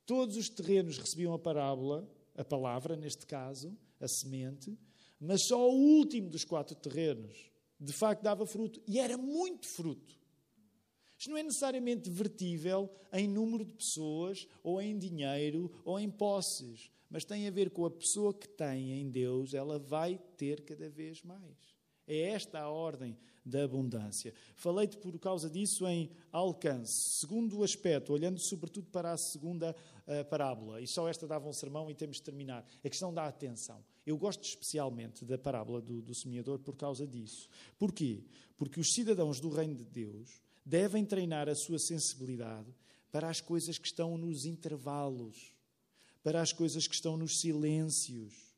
Todos 0.03 0.35
os 0.35 0.49
terrenos 0.49 0.97
recebiam 0.97 1.31
a 1.31 1.37
parábola, 1.37 2.11
a 2.35 2.43
palavra, 2.43 2.95
neste 2.95 3.27
caso, 3.27 3.77
a 3.99 4.07
semente, 4.07 4.75
mas 5.19 5.45
só 5.45 5.69
o 5.69 5.99
último 5.99 6.27
dos 6.27 6.43
quatro 6.43 6.75
terrenos, 6.75 7.51
de 7.79 7.93
facto, 7.93 8.23
dava 8.23 8.47
fruto. 8.47 8.81
E 8.87 8.97
era 8.97 9.15
muito 9.15 9.67
fruto. 9.67 10.19
Isto 11.19 11.29
não 11.29 11.37
é 11.37 11.43
necessariamente 11.43 12.09
vertível 12.09 12.89
em 13.13 13.27
número 13.27 13.63
de 13.63 13.75
pessoas, 13.75 14.47
ou 14.63 14.81
em 14.81 14.97
dinheiro, 14.97 15.71
ou 15.85 15.99
em 15.99 16.09
posses 16.09 16.89
mas 17.11 17.25
tem 17.25 17.45
a 17.45 17.51
ver 17.51 17.69
com 17.69 17.85
a 17.85 17.91
pessoa 17.91 18.33
que 18.33 18.47
tem 18.47 18.93
em 18.93 19.09
Deus, 19.09 19.53
ela 19.53 19.77
vai 19.77 20.17
ter 20.37 20.61
cada 20.61 20.89
vez 20.89 21.21
mais. 21.21 21.75
É 22.07 22.29
esta 22.29 22.59
a 22.59 22.69
ordem 22.69 23.17
da 23.45 23.63
abundância. 23.63 24.33
Falei-te 24.55 24.97
por 24.97 25.17
causa 25.19 25.49
disso 25.49 25.85
em 25.87 26.09
alcance. 26.31 26.93
Segundo 27.19 27.63
aspecto, 27.63 28.13
olhando 28.13 28.39
sobretudo 28.39 28.87
para 28.87 29.11
a 29.11 29.17
segunda 29.17 29.75
uh, 30.07 30.25
parábola, 30.29 30.81
e 30.81 30.87
só 30.87 31.07
esta 31.09 31.27
dava 31.27 31.49
um 31.49 31.53
sermão 31.53 31.91
e 31.91 31.95
temos 31.95 32.17
de 32.17 32.23
terminar, 32.23 32.65
a 32.83 32.89
questão 32.89 33.13
da 33.13 33.27
atenção. 33.27 33.83
Eu 34.05 34.17
gosto 34.17 34.43
especialmente 34.43 35.25
da 35.25 35.37
parábola 35.37 35.81
do, 35.81 36.01
do 36.01 36.15
semeador 36.15 36.59
por 36.59 36.75
causa 36.75 37.05
disso. 37.05 37.49
Porquê? 37.77 38.23
Porque 38.57 38.79
os 38.79 38.93
cidadãos 38.93 39.39
do 39.39 39.49
reino 39.49 39.75
de 39.75 39.85
Deus 39.85 40.41
devem 40.65 41.03
treinar 41.03 41.49
a 41.49 41.55
sua 41.55 41.77
sensibilidade 41.77 42.73
para 43.11 43.29
as 43.29 43.41
coisas 43.41 43.77
que 43.77 43.87
estão 43.87 44.17
nos 44.17 44.45
intervalos 44.45 45.50
para 46.23 46.41
as 46.41 46.53
coisas 46.53 46.87
que 46.87 46.95
estão 46.95 47.17
nos 47.17 47.39
silêncios, 47.39 48.51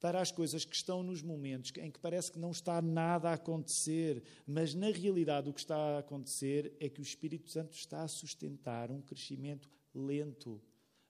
para 0.00 0.20
as 0.20 0.32
coisas 0.32 0.64
que 0.64 0.74
estão 0.74 1.02
nos 1.02 1.22
momentos 1.22 1.72
em 1.76 1.90
que 1.90 2.00
parece 2.00 2.32
que 2.32 2.38
não 2.38 2.50
está 2.50 2.80
nada 2.80 3.30
a 3.30 3.34
acontecer, 3.34 4.22
mas 4.46 4.74
na 4.74 4.90
realidade 4.90 5.48
o 5.48 5.52
que 5.52 5.60
está 5.60 5.76
a 5.76 5.98
acontecer 5.98 6.74
é 6.80 6.88
que 6.88 7.00
o 7.00 7.02
Espírito 7.02 7.50
Santo 7.50 7.74
está 7.74 8.02
a 8.02 8.08
sustentar 8.08 8.90
um 8.90 9.02
crescimento 9.02 9.68
lento. 9.94 10.60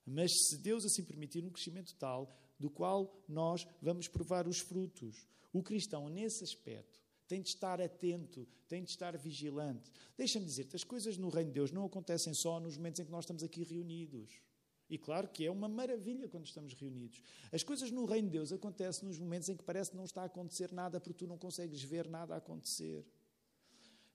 Mas 0.05 0.33
se 0.49 0.59
Deus 0.59 0.85
assim 0.85 1.05
permitir, 1.05 1.45
um 1.45 1.51
crescimento 1.51 1.95
tal 1.95 2.29
do 2.59 2.69
qual 2.69 3.23
nós 3.29 3.67
vamos 3.81 4.09
provar 4.09 4.49
os 4.49 4.59
frutos. 4.59 5.27
O 5.53 5.63
cristão, 5.63 6.09
nesse 6.09 6.43
aspecto, 6.43 7.01
tem 7.29 7.41
de 7.41 7.49
estar 7.51 7.81
atento, 7.81 8.47
tem 8.69 8.83
de 8.83 8.91
estar 8.91 9.17
vigilante. 9.17 9.91
Deixa-me 10.17 10.45
dizer-te, 10.45 10.75
as 10.75 10.83
coisas 10.83 11.17
no 11.17 11.29
reino 11.29 11.51
de 11.51 11.55
Deus 11.55 11.71
não 11.71 11.85
acontecem 11.85 12.35
só 12.35 12.59
nos 12.59 12.77
momentos 12.77 13.01
em 13.01 13.05
que 13.05 13.11
nós 13.11 13.25
estamos 13.25 13.45
aqui 13.45 13.63
reunidos. 13.63 14.50
E 14.91 14.99
claro 14.99 15.29
que 15.29 15.47
é 15.47 15.51
uma 15.51 15.69
maravilha 15.69 16.29
quando 16.29 16.47
estamos 16.47 16.75
reunidos. 16.75 17.23
As 17.53 17.63
coisas 17.63 17.91
no 17.93 18.05
reino 18.05 18.29
de 18.29 18.33
Deus 18.33 18.53
acontecem 18.53 19.07
nos 19.09 19.19
momentos 19.19 19.49
em 19.49 19.57
que 19.57 19.63
parece 19.63 19.93
que 19.93 19.97
não 19.97 20.05
está 20.05 20.23
a 20.23 20.27
acontecer 20.27 20.73
nada 20.73 21.01
porque 21.01 21.25
tu 21.25 21.29
não 21.29 21.39
consegues 21.39 21.81
ver 21.83 22.09
nada 22.09 22.35
acontecer. 22.35 23.07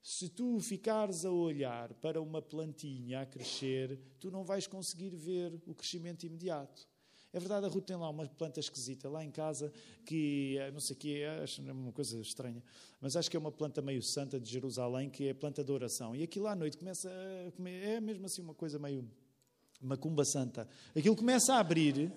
Se 0.02 0.28
tu 0.28 0.60
ficares 0.60 1.24
a 1.24 1.30
olhar 1.32 1.92
para 1.94 2.20
uma 2.20 2.40
plantinha 2.40 3.22
a 3.22 3.26
crescer, 3.26 3.98
tu 4.20 4.30
não 4.30 4.44
vais 4.44 4.66
conseguir 4.66 5.16
ver 5.16 5.60
o 5.66 5.74
crescimento 5.74 6.24
imediato. 6.24 6.86
É 7.32 7.40
verdade, 7.40 7.66
a 7.66 7.68
Ruth 7.68 7.84
tem 7.84 7.96
lá 7.96 8.08
uma 8.08 8.26
planta 8.26 8.60
esquisita, 8.60 9.08
lá 9.10 9.24
em 9.24 9.30
casa, 9.30 9.72
que 10.04 10.58
não 10.72 10.80
sei 10.80 10.94
o 10.94 10.98
que 10.98 11.20
é, 11.20 11.42
acho 11.42 11.60
uma 11.60 11.92
coisa 11.92 12.20
estranha, 12.20 12.62
mas 13.00 13.16
acho 13.16 13.30
que 13.30 13.36
é 13.36 13.40
uma 13.40 13.50
planta 13.50 13.82
meio 13.82 14.02
santa 14.02 14.38
de 14.38 14.48
Jerusalém, 14.50 15.10
que 15.10 15.28
é 15.28 15.34
planta 15.34 15.64
de 15.64 15.72
oração. 15.72 16.14
E 16.14 16.22
aquilo 16.22 16.46
à 16.46 16.54
noite 16.54 16.78
começa 16.78 17.10
a 17.46 17.50
comer, 17.52 17.96
é 17.96 18.00
mesmo 18.00 18.24
assim 18.26 18.40
uma 18.40 18.54
coisa 18.54 18.78
meio 18.78 19.10
macumba 19.80 20.24
santa. 20.24 20.68
Aquilo 20.94 21.16
começa 21.16 21.54
a 21.54 21.60
abrir, 21.60 22.12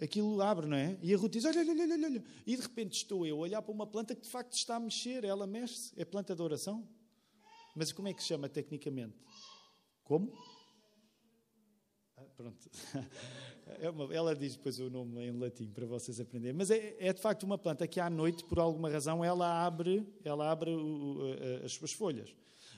aquilo 0.00 0.40
abre, 0.42 0.66
não 0.66 0.76
é? 0.76 0.98
E 1.02 1.14
a 1.14 1.16
Ruth 1.16 1.32
diz: 1.32 1.44
olha, 1.44 1.60
olha, 1.60 1.72
olha, 1.72 2.06
olha. 2.06 2.24
E 2.46 2.56
de 2.56 2.62
repente 2.62 2.96
estou 2.96 3.26
eu 3.26 3.36
a 3.36 3.40
olhar 3.40 3.62
para 3.62 3.72
uma 3.72 3.86
planta 3.86 4.14
que 4.14 4.22
de 4.22 4.30
facto 4.30 4.52
está 4.54 4.76
a 4.76 4.80
mexer, 4.80 5.24
ela 5.24 5.46
mexe-se. 5.46 5.92
É 5.96 6.04
planta 6.04 6.34
de 6.34 6.42
oração? 6.42 6.86
Mas 7.74 7.92
como 7.92 8.08
é 8.08 8.14
que 8.14 8.22
se 8.22 8.28
chama 8.28 8.48
tecnicamente? 8.48 9.16
Como? 10.02 10.32
Ah, 12.16 12.24
pronto. 12.36 12.70
É 13.80 13.90
uma, 13.90 14.14
ela 14.14 14.34
diz 14.34 14.54
depois 14.54 14.78
o 14.78 14.88
nome 14.88 15.26
em 15.26 15.32
latim 15.32 15.68
para 15.72 15.84
vocês 15.86 16.20
aprenderem. 16.20 16.56
Mas 16.56 16.70
é, 16.70 16.94
é, 17.00 17.12
de 17.12 17.20
facto 17.20 17.42
uma 17.42 17.58
planta 17.58 17.86
que 17.88 17.98
à 17.98 18.08
noite, 18.08 18.44
por 18.44 18.60
alguma 18.60 18.88
razão, 18.88 19.24
ela 19.24 19.66
abre, 19.66 20.06
ela 20.24 20.50
abre 20.50 20.70
o, 20.70 21.34
as 21.64 21.72
suas 21.72 21.92
folhas. 21.92 22.32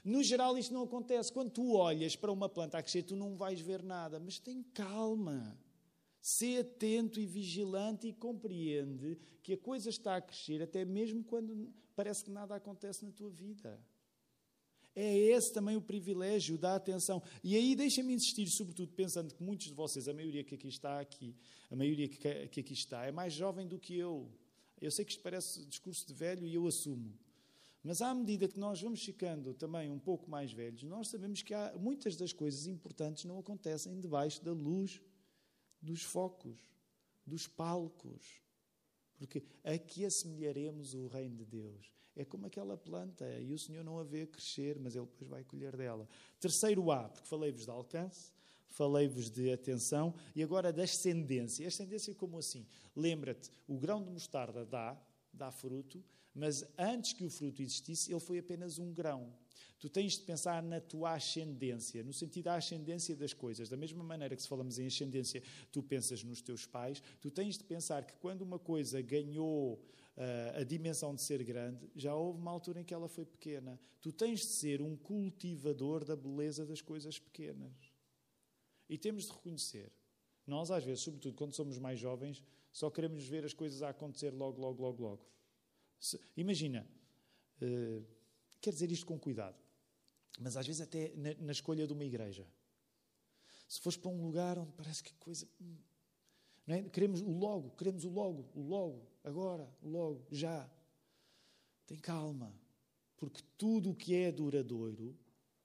No 0.05 0.23
geral, 0.23 0.57
isto 0.57 0.73
não 0.73 0.83
acontece. 0.83 1.33
Quando 1.33 1.51
tu 1.51 1.75
olhas 1.75 2.17
para 2.17 2.33
uma 2.33 2.49
planta 2.49 2.79
a 2.79 2.83
crescer, 2.83 3.03
tu 3.03 3.17
não 3.17 3.37
vais 3.37 3.61
ver 3.61 3.83
nada. 3.83 4.19
Mas 4.19 4.39
tem 4.39 4.63
calma. 4.75 5.59
Sê 6.21 6.59
atento 6.59 7.21
e 7.21 7.27
vigilante 7.27 8.09
e 8.09 8.13
compreende 8.13 9.19
que 9.43 9.55
a 9.55 9.59
coisa 9.59 9.89
está 9.89 10.17
a 10.17 10.21
crescer, 10.21 10.61
até 10.63 10.85
mesmo 10.85 11.23
quando 11.25 11.73
parece 11.95 12.25
que 12.25 12.31
nada 12.31 12.55
acontece 12.55 13.05
na 13.05 13.13
tua 13.13 13.31
vida. 13.31 13.81
É 14.95 15.17
esse 15.17 15.53
também 15.53 15.77
o 15.77 15.81
privilégio 15.81 16.59
da 16.59 16.75
atenção. 16.75 17.23
E 17.45 17.55
aí 17.55 17.77
deixa-me 17.77 18.13
insistir, 18.13 18.49
sobretudo 18.49 18.93
pensando 18.93 19.33
que 19.33 19.41
muitos 19.43 19.69
de 19.69 19.73
vocês, 19.73 20.09
a 20.09 20.13
maioria 20.13 20.43
que 20.43 20.57
aqui 20.57 20.67
está 20.67 20.99
aqui, 20.99 21.37
a 21.71 21.77
maioria 21.77 22.09
que, 22.09 22.61
aqui 22.61 22.73
está, 22.73 23.07
é 23.07 23.13
mais 23.13 23.33
jovem 23.33 23.67
do 23.67 23.79
que 23.79 23.97
eu. 23.97 24.29
Eu 24.81 24.91
sei 24.91 25.05
que 25.05 25.13
isto 25.13 25.23
parece 25.23 25.65
discurso 25.67 26.05
de 26.07 26.15
velho 26.15 26.45
e 26.45 26.53
eu 26.53 26.67
assumo. 26.67 27.17
Mas 27.83 28.03
à 28.03 28.13
medida 28.13 28.49
que 28.49 28.59
nós 28.59 28.81
vamos 28.81 29.03
ficando 29.03 29.55
também 29.55 29.91
um 29.91 29.99
pouco 29.99 30.29
mais 30.31 30.53
velhos, 30.53 30.83
nós 30.83 31.09
sabemos 31.09 31.43
que 31.43 31.55
há, 31.55 31.77
muitas 31.79 32.17
das 32.17 32.33
coisas 32.33 32.67
importantes 32.67 33.25
não 33.25 33.39
acontecem 33.39 33.99
debaixo 34.01 34.45
da 34.45 34.53
luz 34.53 35.01
dos 35.81 36.03
focos, 36.03 36.59
dos 37.27 37.47
palcos. 37.47 38.43
Porque 39.17 39.43
aqui 39.65 40.05
assemelharemos 40.05 40.95
o 40.95 41.07
reino 41.07 41.37
de 41.37 41.45
Deus 41.45 41.99
é 42.19 42.25
como 42.25 42.47
aquela 42.47 42.77
planta 42.77 43.25
e 43.39 43.53
o 43.53 43.59
Senhor 43.59 43.85
não 43.85 43.99
a 43.99 44.03
vê 44.03 44.27
crescer, 44.27 44.77
mas 44.81 44.97
Ele 44.97 45.07
depois 45.07 45.31
vai 45.31 45.45
colher 45.45 45.77
dela. 45.77 46.09
Terceiro 46.41 46.91
A, 46.91 47.09
porque 47.09 47.29
falei-vos 47.29 47.65
de 47.65 47.71
alcance, 47.71 48.33
falei-vos 48.71 49.31
de 49.31 49.53
atenção 49.53 50.13
e 50.35 50.43
agora 50.43 50.73
da 50.73 50.83
ascendência. 50.83 51.65
A 51.65 51.69
ascendência 51.69 52.13
como 52.17 52.37
assim? 52.37 52.67
Lembra-te, 52.95 53.51
o 53.69 53.79
grão 53.79 54.03
de 54.03 54.11
mostarda 54.11 54.67
dá, 54.67 55.01
dá 55.33 55.53
fruto, 55.53 56.05
mas 56.39 56.65
antes 56.79 57.13
que 57.13 57.25
o 57.25 57.31
fruto 57.31 57.61
existisse, 57.63 58.13
ele 58.13 58.21
foi 58.21 58.39
apenas 58.39 58.79
um 58.79 58.93
grão. 58.93 59.33
Tu 59.79 59.89
tens 59.89 60.15
de 60.15 60.23
pensar 60.23 60.61
na 60.63 60.81
tua 60.81 61.15
ascendência, 61.15 62.03
no 62.03 62.13
sentido 62.13 62.45
da 62.45 62.55
ascendência 62.55 63.15
das 63.15 63.33
coisas. 63.33 63.69
Da 63.69 63.77
mesma 63.77 64.03
maneira 64.03 64.35
que 64.35 64.43
se 64.43 64.49
falamos 64.49 64.79
em 64.79 64.87
ascendência, 64.87 65.43
tu 65.71 65.83
pensas 65.83 66.25
nos 66.25 66.41
teus 66.41 66.67
pais, 66.67 67.01
tu 67.21 67.31
tens 67.31 67.57
de 67.57 67.65
pensar 67.65 68.05
que 68.05 68.15
quando 68.15 68.43
uma 68.43 68.59
coisa 68.59 69.01
ganhou 69.01 69.75
uh, 70.17 70.61
a 70.61 70.65
dimensão 70.65 71.15
de 71.15 71.23
ser 71.23 71.45
grande, 71.45 71.89
já 71.95 72.15
houve 72.15 72.41
uma 72.41 72.51
altura 72.51 72.81
em 72.81 72.85
que 72.85 72.93
ela 72.93 73.09
foi 73.09 73.25
pequena. 73.25 73.79
Tu 74.01 74.13
tens 74.13 74.41
de 74.41 74.47
ser 74.47 74.83
um 74.83 74.97
cultivador 74.97 76.05
da 76.05 76.17
beleza 76.17 76.67
das 76.67 76.81
coisas 76.81 77.19
pequenas. 77.19 77.73
E 78.89 78.99
temos 78.99 79.27
de 79.27 79.33
reconhecer. 79.33 79.93
Nós, 80.45 80.71
às 80.71 80.83
vezes, 80.83 81.05
sobretudo 81.05 81.37
quando 81.37 81.53
somos 81.53 81.79
mais 81.79 82.01
jovens, 82.01 82.43
só 82.73 82.91
queremos 82.91 83.25
ver 83.27 83.45
as 83.45 83.53
coisas 83.53 83.83
a 83.83 83.91
acontecer 83.91 84.31
logo, 84.31 84.61
logo, 84.61 84.83
logo, 84.83 85.03
logo. 85.03 85.38
Se, 85.99 86.21
imagina, 86.37 86.87
uh, 87.63 88.05
quer 88.61 88.73
dizer 88.73 88.91
isto 88.91 89.07
com 89.07 89.19
cuidado, 89.19 89.57
mas 90.39 90.57
às 90.57 90.67
vezes 90.67 90.81
até 90.81 91.13
na, 91.17 91.35
na 91.35 91.53
escolha 91.53 91.87
de 91.87 91.93
uma 91.93 92.05
igreja. 92.05 92.47
Se 93.69 93.81
fores 93.81 93.99
para 93.99 94.11
um 94.11 94.23
lugar 94.23 94.59
onde 94.59 94.73
parece 94.73 95.03
que 95.03 95.13
coisa. 95.15 95.47
Hum, 95.61 95.77
não 96.67 96.75
é? 96.75 96.83
Queremos 96.83 97.21
o 97.21 97.31
logo, 97.31 97.71
queremos 97.71 98.05
o 98.05 98.11
logo, 98.11 98.49
o 98.55 98.63
logo, 98.63 99.07
agora, 99.25 99.69
logo, 99.83 100.27
já. 100.31 100.71
Tem 101.87 101.99
calma, 101.99 102.55
porque 103.17 103.43
tudo 103.57 103.91
o 103.91 103.95
que 103.95 104.15
é 104.15 104.31
duradouro, 104.31 105.17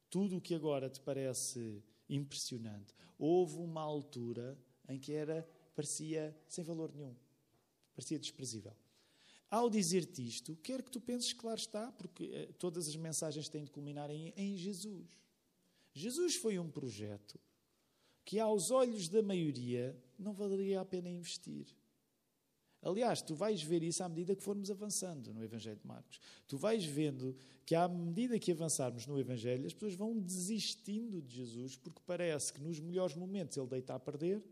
tudo 0.09 0.37
o 0.37 0.41
que 0.41 0.55
agora 0.55 0.89
te 0.89 1.01
parece 1.01 1.83
impressionante, 2.09 2.93
houve 3.17 3.57
uma 3.57 3.81
altura 3.81 4.57
em 4.87 4.97
que 4.97 5.11
era 5.11 5.47
parecia 5.75 6.35
sem 6.47 6.63
valor 6.63 6.93
nenhum, 6.93 7.15
parecia 7.93 8.17
desprezível. 8.17 8.73
Ao 9.53 9.69
dizer-te 9.69 10.27
isto, 10.27 10.57
quero 10.63 10.81
que 10.81 10.89
tu 10.89 10.99
penses, 10.99 11.31
claro 11.31 11.59
está, 11.59 11.91
porque 11.91 12.23
eh, 12.23 12.49
todas 12.57 12.87
as 12.87 12.95
mensagens 12.95 13.47
têm 13.47 13.63
de 13.63 13.69
culminar 13.69 14.09
em, 14.09 14.33
em 14.35 14.57
Jesus. 14.57 15.07
Jesus 15.93 16.35
foi 16.37 16.57
um 16.57 16.71
projeto 16.71 17.39
que, 18.25 18.39
aos 18.39 18.71
olhos 18.71 19.07
da 19.07 19.21
maioria, 19.21 19.95
não 20.17 20.33
valeria 20.33 20.81
a 20.81 20.85
pena 20.85 21.07
investir. 21.07 21.67
Aliás, 22.81 23.21
tu 23.21 23.35
vais 23.35 23.61
ver 23.61 23.83
isso 23.83 24.03
à 24.03 24.09
medida 24.09 24.35
que 24.35 24.41
formos 24.41 24.71
avançando 24.71 25.31
no 25.31 25.43
Evangelho 25.43 25.77
de 25.79 25.85
Marcos. 25.85 26.19
Tu 26.47 26.57
vais 26.57 26.83
vendo 26.83 27.35
que, 27.63 27.75
à 27.75 27.87
medida 27.87 28.39
que 28.39 28.51
avançarmos 28.51 29.05
no 29.05 29.19
Evangelho, 29.19 29.67
as 29.67 29.73
pessoas 29.75 29.93
vão 29.93 30.19
desistindo 30.19 31.21
de 31.21 31.31
Jesus, 31.31 31.75
porque 31.75 32.01
parece 32.07 32.51
que 32.51 32.59
nos 32.59 32.79
melhores 32.79 33.15
momentos 33.15 33.55
ele 33.55 33.67
deita 33.67 33.93
a 33.93 33.99
perder, 33.99 34.43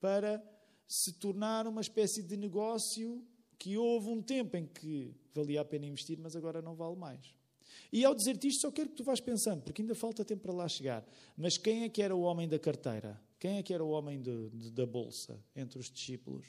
para 0.00 0.44
se 0.88 1.12
tornar 1.12 1.68
uma 1.68 1.80
espécie 1.80 2.20
de 2.20 2.36
negócio 2.36 3.24
que 3.62 3.78
houve 3.78 4.08
um 4.08 4.20
tempo 4.20 4.56
em 4.56 4.66
que 4.66 5.14
valia 5.32 5.60
a 5.60 5.64
pena 5.64 5.86
investir, 5.86 6.18
mas 6.18 6.34
agora 6.34 6.60
não 6.60 6.74
vale 6.74 6.96
mais. 6.96 7.32
E 7.92 8.04
ao 8.04 8.12
dizer-te 8.12 8.48
isto, 8.48 8.62
só 8.62 8.72
quero 8.72 8.88
que 8.88 8.96
tu 8.96 9.04
vás 9.04 9.20
pensando, 9.20 9.62
porque 9.62 9.82
ainda 9.82 9.94
falta 9.94 10.24
tempo 10.24 10.42
para 10.42 10.52
lá 10.52 10.66
chegar. 10.66 11.06
Mas 11.36 11.56
quem 11.56 11.84
é 11.84 11.88
que 11.88 12.02
era 12.02 12.12
o 12.14 12.22
homem 12.22 12.48
da 12.48 12.58
carteira? 12.58 13.22
Quem 13.38 13.58
é 13.58 13.62
que 13.62 13.72
era 13.72 13.84
o 13.84 13.90
homem 13.90 14.20
de, 14.20 14.50
de, 14.50 14.72
da 14.72 14.84
bolsa 14.84 15.40
entre 15.54 15.78
os 15.78 15.88
discípulos? 15.88 16.44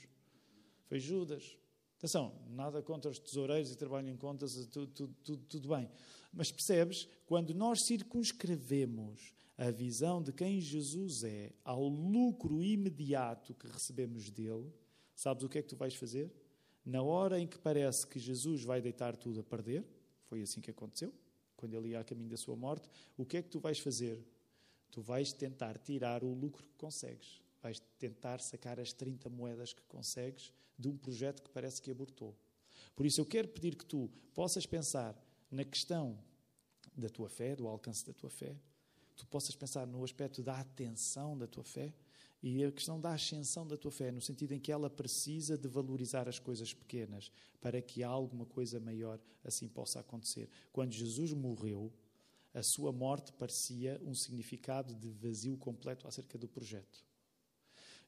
Foi 0.88 1.00
Judas. 1.00 1.56
Atenção, 2.00 2.34
nada 2.50 2.82
contra 2.82 3.12
os 3.12 3.20
tesoureiros 3.20 3.72
e 3.72 3.78
trabalho 3.78 4.10
em 4.10 4.18
contas, 4.18 4.56
tudo, 4.72 4.88
tudo, 4.88 5.16
tudo, 5.24 5.46
tudo 5.46 5.70
bem. 5.70 5.88
Mas 6.34 6.52
percebes, 6.52 7.08
quando 7.28 7.54
nós 7.54 7.86
circunscrevemos 7.86 9.36
a 9.56 9.70
visão 9.70 10.20
de 10.20 10.34
quem 10.34 10.60
Jesus 10.60 11.24
é 11.24 11.52
ao 11.64 11.88
lucro 11.88 12.64
imediato 12.64 13.54
que 13.54 13.68
recebemos 13.68 14.32
dele, 14.32 14.74
sabes 15.16 15.44
o 15.44 15.50
que 15.50 15.60
é 15.60 15.62
que 15.62 15.70
tu 15.70 15.76
vais 15.76 15.94
fazer? 15.94 16.34
Na 16.86 17.02
hora 17.02 17.40
em 17.40 17.48
que 17.48 17.58
parece 17.58 18.06
que 18.06 18.20
Jesus 18.20 18.64
vai 18.64 18.82
deitar 18.82 19.16
tudo 19.16 19.40
a 19.40 19.44
perder, 19.44 19.86
foi 20.26 20.42
assim 20.42 20.60
que 20.60 20.72
aconteceu, 20.72 21.14
quando 21.56 21.76
ele 21.76 21.90
ia 21.90 22.00
a 22.00 22.04
caminho 22.04 22.30
da 22.30 22.38
sua 22.38 22.56
morte. 22.56 22.90
O 23.18 23.26
que 23.26 23.38
é 23.38 23.42
que 23.42 23.50
tu 23.50 23.60
vais 23.60 23.80
fazer? 23.80 24.22
Tu 24.92 25.02
vais 25.02 25.32
tentar 25.32 25.78
tirar 25.78 26.24
o 26.24 26.34
lucro 26.34 26.66
que 26.66 26.76
consegues. 26.76 27.42
Vais 27.62 27.80
tentar 27.98 28.42
sacar 28.42 28.80
as 28.80 28.92
30 28.92 29.30
moedas 29.30 29.72
que 29.72 29.82
consegues 29.84 30.52
de 30.78 30.90
um 30.90 30.98
projeto 30.98 31.42
que 31.42 31.50
parece 31.50 31.82
que 31.82 31.90
abortou. 31.90 32.36
Por 32.96 33.06
isso 33.06 33.22
eu 33.22 33.26
quero 33.26 33.48
pedir 33.48 33.76
que 33.76 33.86
tu 33.86 34.10
possas 34.34 34.66
pensar 34.66 35.18
na 35.50 35.64
questão 35.64 36.20
da 36.96 37.10
tua 37.10 37.30
fé, 37.30 37.56
do 37.56 37.68
alcance 37.68 38.06
da 38.06 38.14
tua 38.14 38.30
fé, 38.30 38.56
tu 39.16 39.26
possas 39.28 39.56
pensar 39.56 39.88
no 39.88 40.04
aspecto 40.04 40.44
da 40.44 40.60
atenção 40.60 41.38
da 41.38 41.48
tua 41.48 41.64
fé 41.64 41.94
e 42.44 42.62
a 42.62 42.72
questão 42.74 43.00
da 43.00 43.14
ascensão 43.14 43.66
da 43.66 43.78
tua 43.78 43.90
fé, 43.90 44.12
no 44.12 44.20
sentido 44.20 44.54
em 44.54 44.60
que 44.60 44.70
ela 44.70 44.90
precisa 44.90 45.58
de 45.58 45.70
valorizar 45.70 46.28
as 46.28 46.40
coisas 46.40 46.74
pequenas 46.74 47.32
para 47.62 47.82
que 47.82 48.04
alguma 48.04 48.46
coisa 48.46 48.82
maior 48.82 49.18
assim 49.46 49.66
possa 49.66 50.02
acontecer. 50.02 50.50
Quando 50.74 50.92
Jesus 50.92 51.32
morreu, 51.32 51.90
a 52.54 52.62
sua 52.62 52.92
morte 52.92 53.32
parecia 53.32 54.00
um 54.04 54.14
significado 54.14 54.94
de 54.94 55.10
vazio 55.10 55.56
completo 55.58 56.06
acerca 56.06 56.38
do 56.38 56.46
projeto. 56.46 57.06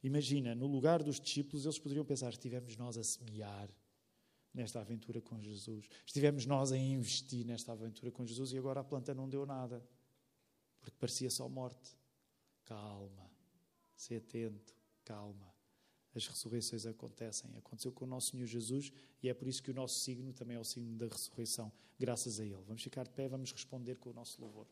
Imagina, 0.04 0.54
no 0.54 0.67
lugar 0.67 1.02
dos 1.02 1.17
discípulos, 1.17 1.65
eles 1.65 1.80
poderiam 1.80 2.06
pensar: 2.06 2.30
estivemos 2.30 2.76
nós 2.76 2.98
a 2.98 3.04
semear 3.04 3.69
nesta 4.54 4.82
aventura 4.82 5.21
com 5.21 5.39
Jesus, 5.39 5.88
estivemos 6.06 6.45
nós 6.45 6.74
a 6.74 6.78
investir 6.78 7.45
nesta 7.45 7.71
aventura 7.71 8.12
com 8.12 8.26
Jesus 8.26 8.52
e 8.52 8.58
agora 8.58 8.82
a 8.82 8.84
planta 8.84 9.13
não 9.13 9.30
deu 9.30 9.45
nada, 9.45 9.82
porque 10.82 10.98
parecia 11.00 11.30
só 11.30 11.48
morte. 11.48 11.98
Calma 12.65 13.35
Sê 13.96 14.16
atento, 14.16 14.76
calma. 15.04 15.54
As 16.14 16.28
ressurreições 16.28 16.86
acontecem. 16.86 17.52
Aconteceu 17.58 17.92
com 17.92 18.06
o 18.06 18.08
nosso 18.08 18.32
Senhor 18.32 18.46
Jesus 18.46 18.92
e 19.22 19.30
é 19.30 19.34
por 19.34 19.48
isso 19.48 19.62
que 19.62 19.72
o 19.72 19.74
nosso 19.74 20.00
signo 20.00 20.32
também 20.34 20.56
é 20.56 20.60
o 20.60 20.64
signo 20.64 20.98
da 20.98 21.08
ressurreição, 21.08 21.72
graças 22.00 22.40
a 22.40 22.46
Ele. 22.46 22.64
Vamos 22.66 22.82
ficar 22.82 23.04
de 23.04 23.12
pé, 23.12 23.28
vamos 23.28 23.52
responder 23.52 23.96
com 23.96 24.10
o 24.10 24.14
nosso 24.14 24.39
louvor. 24.41 24.68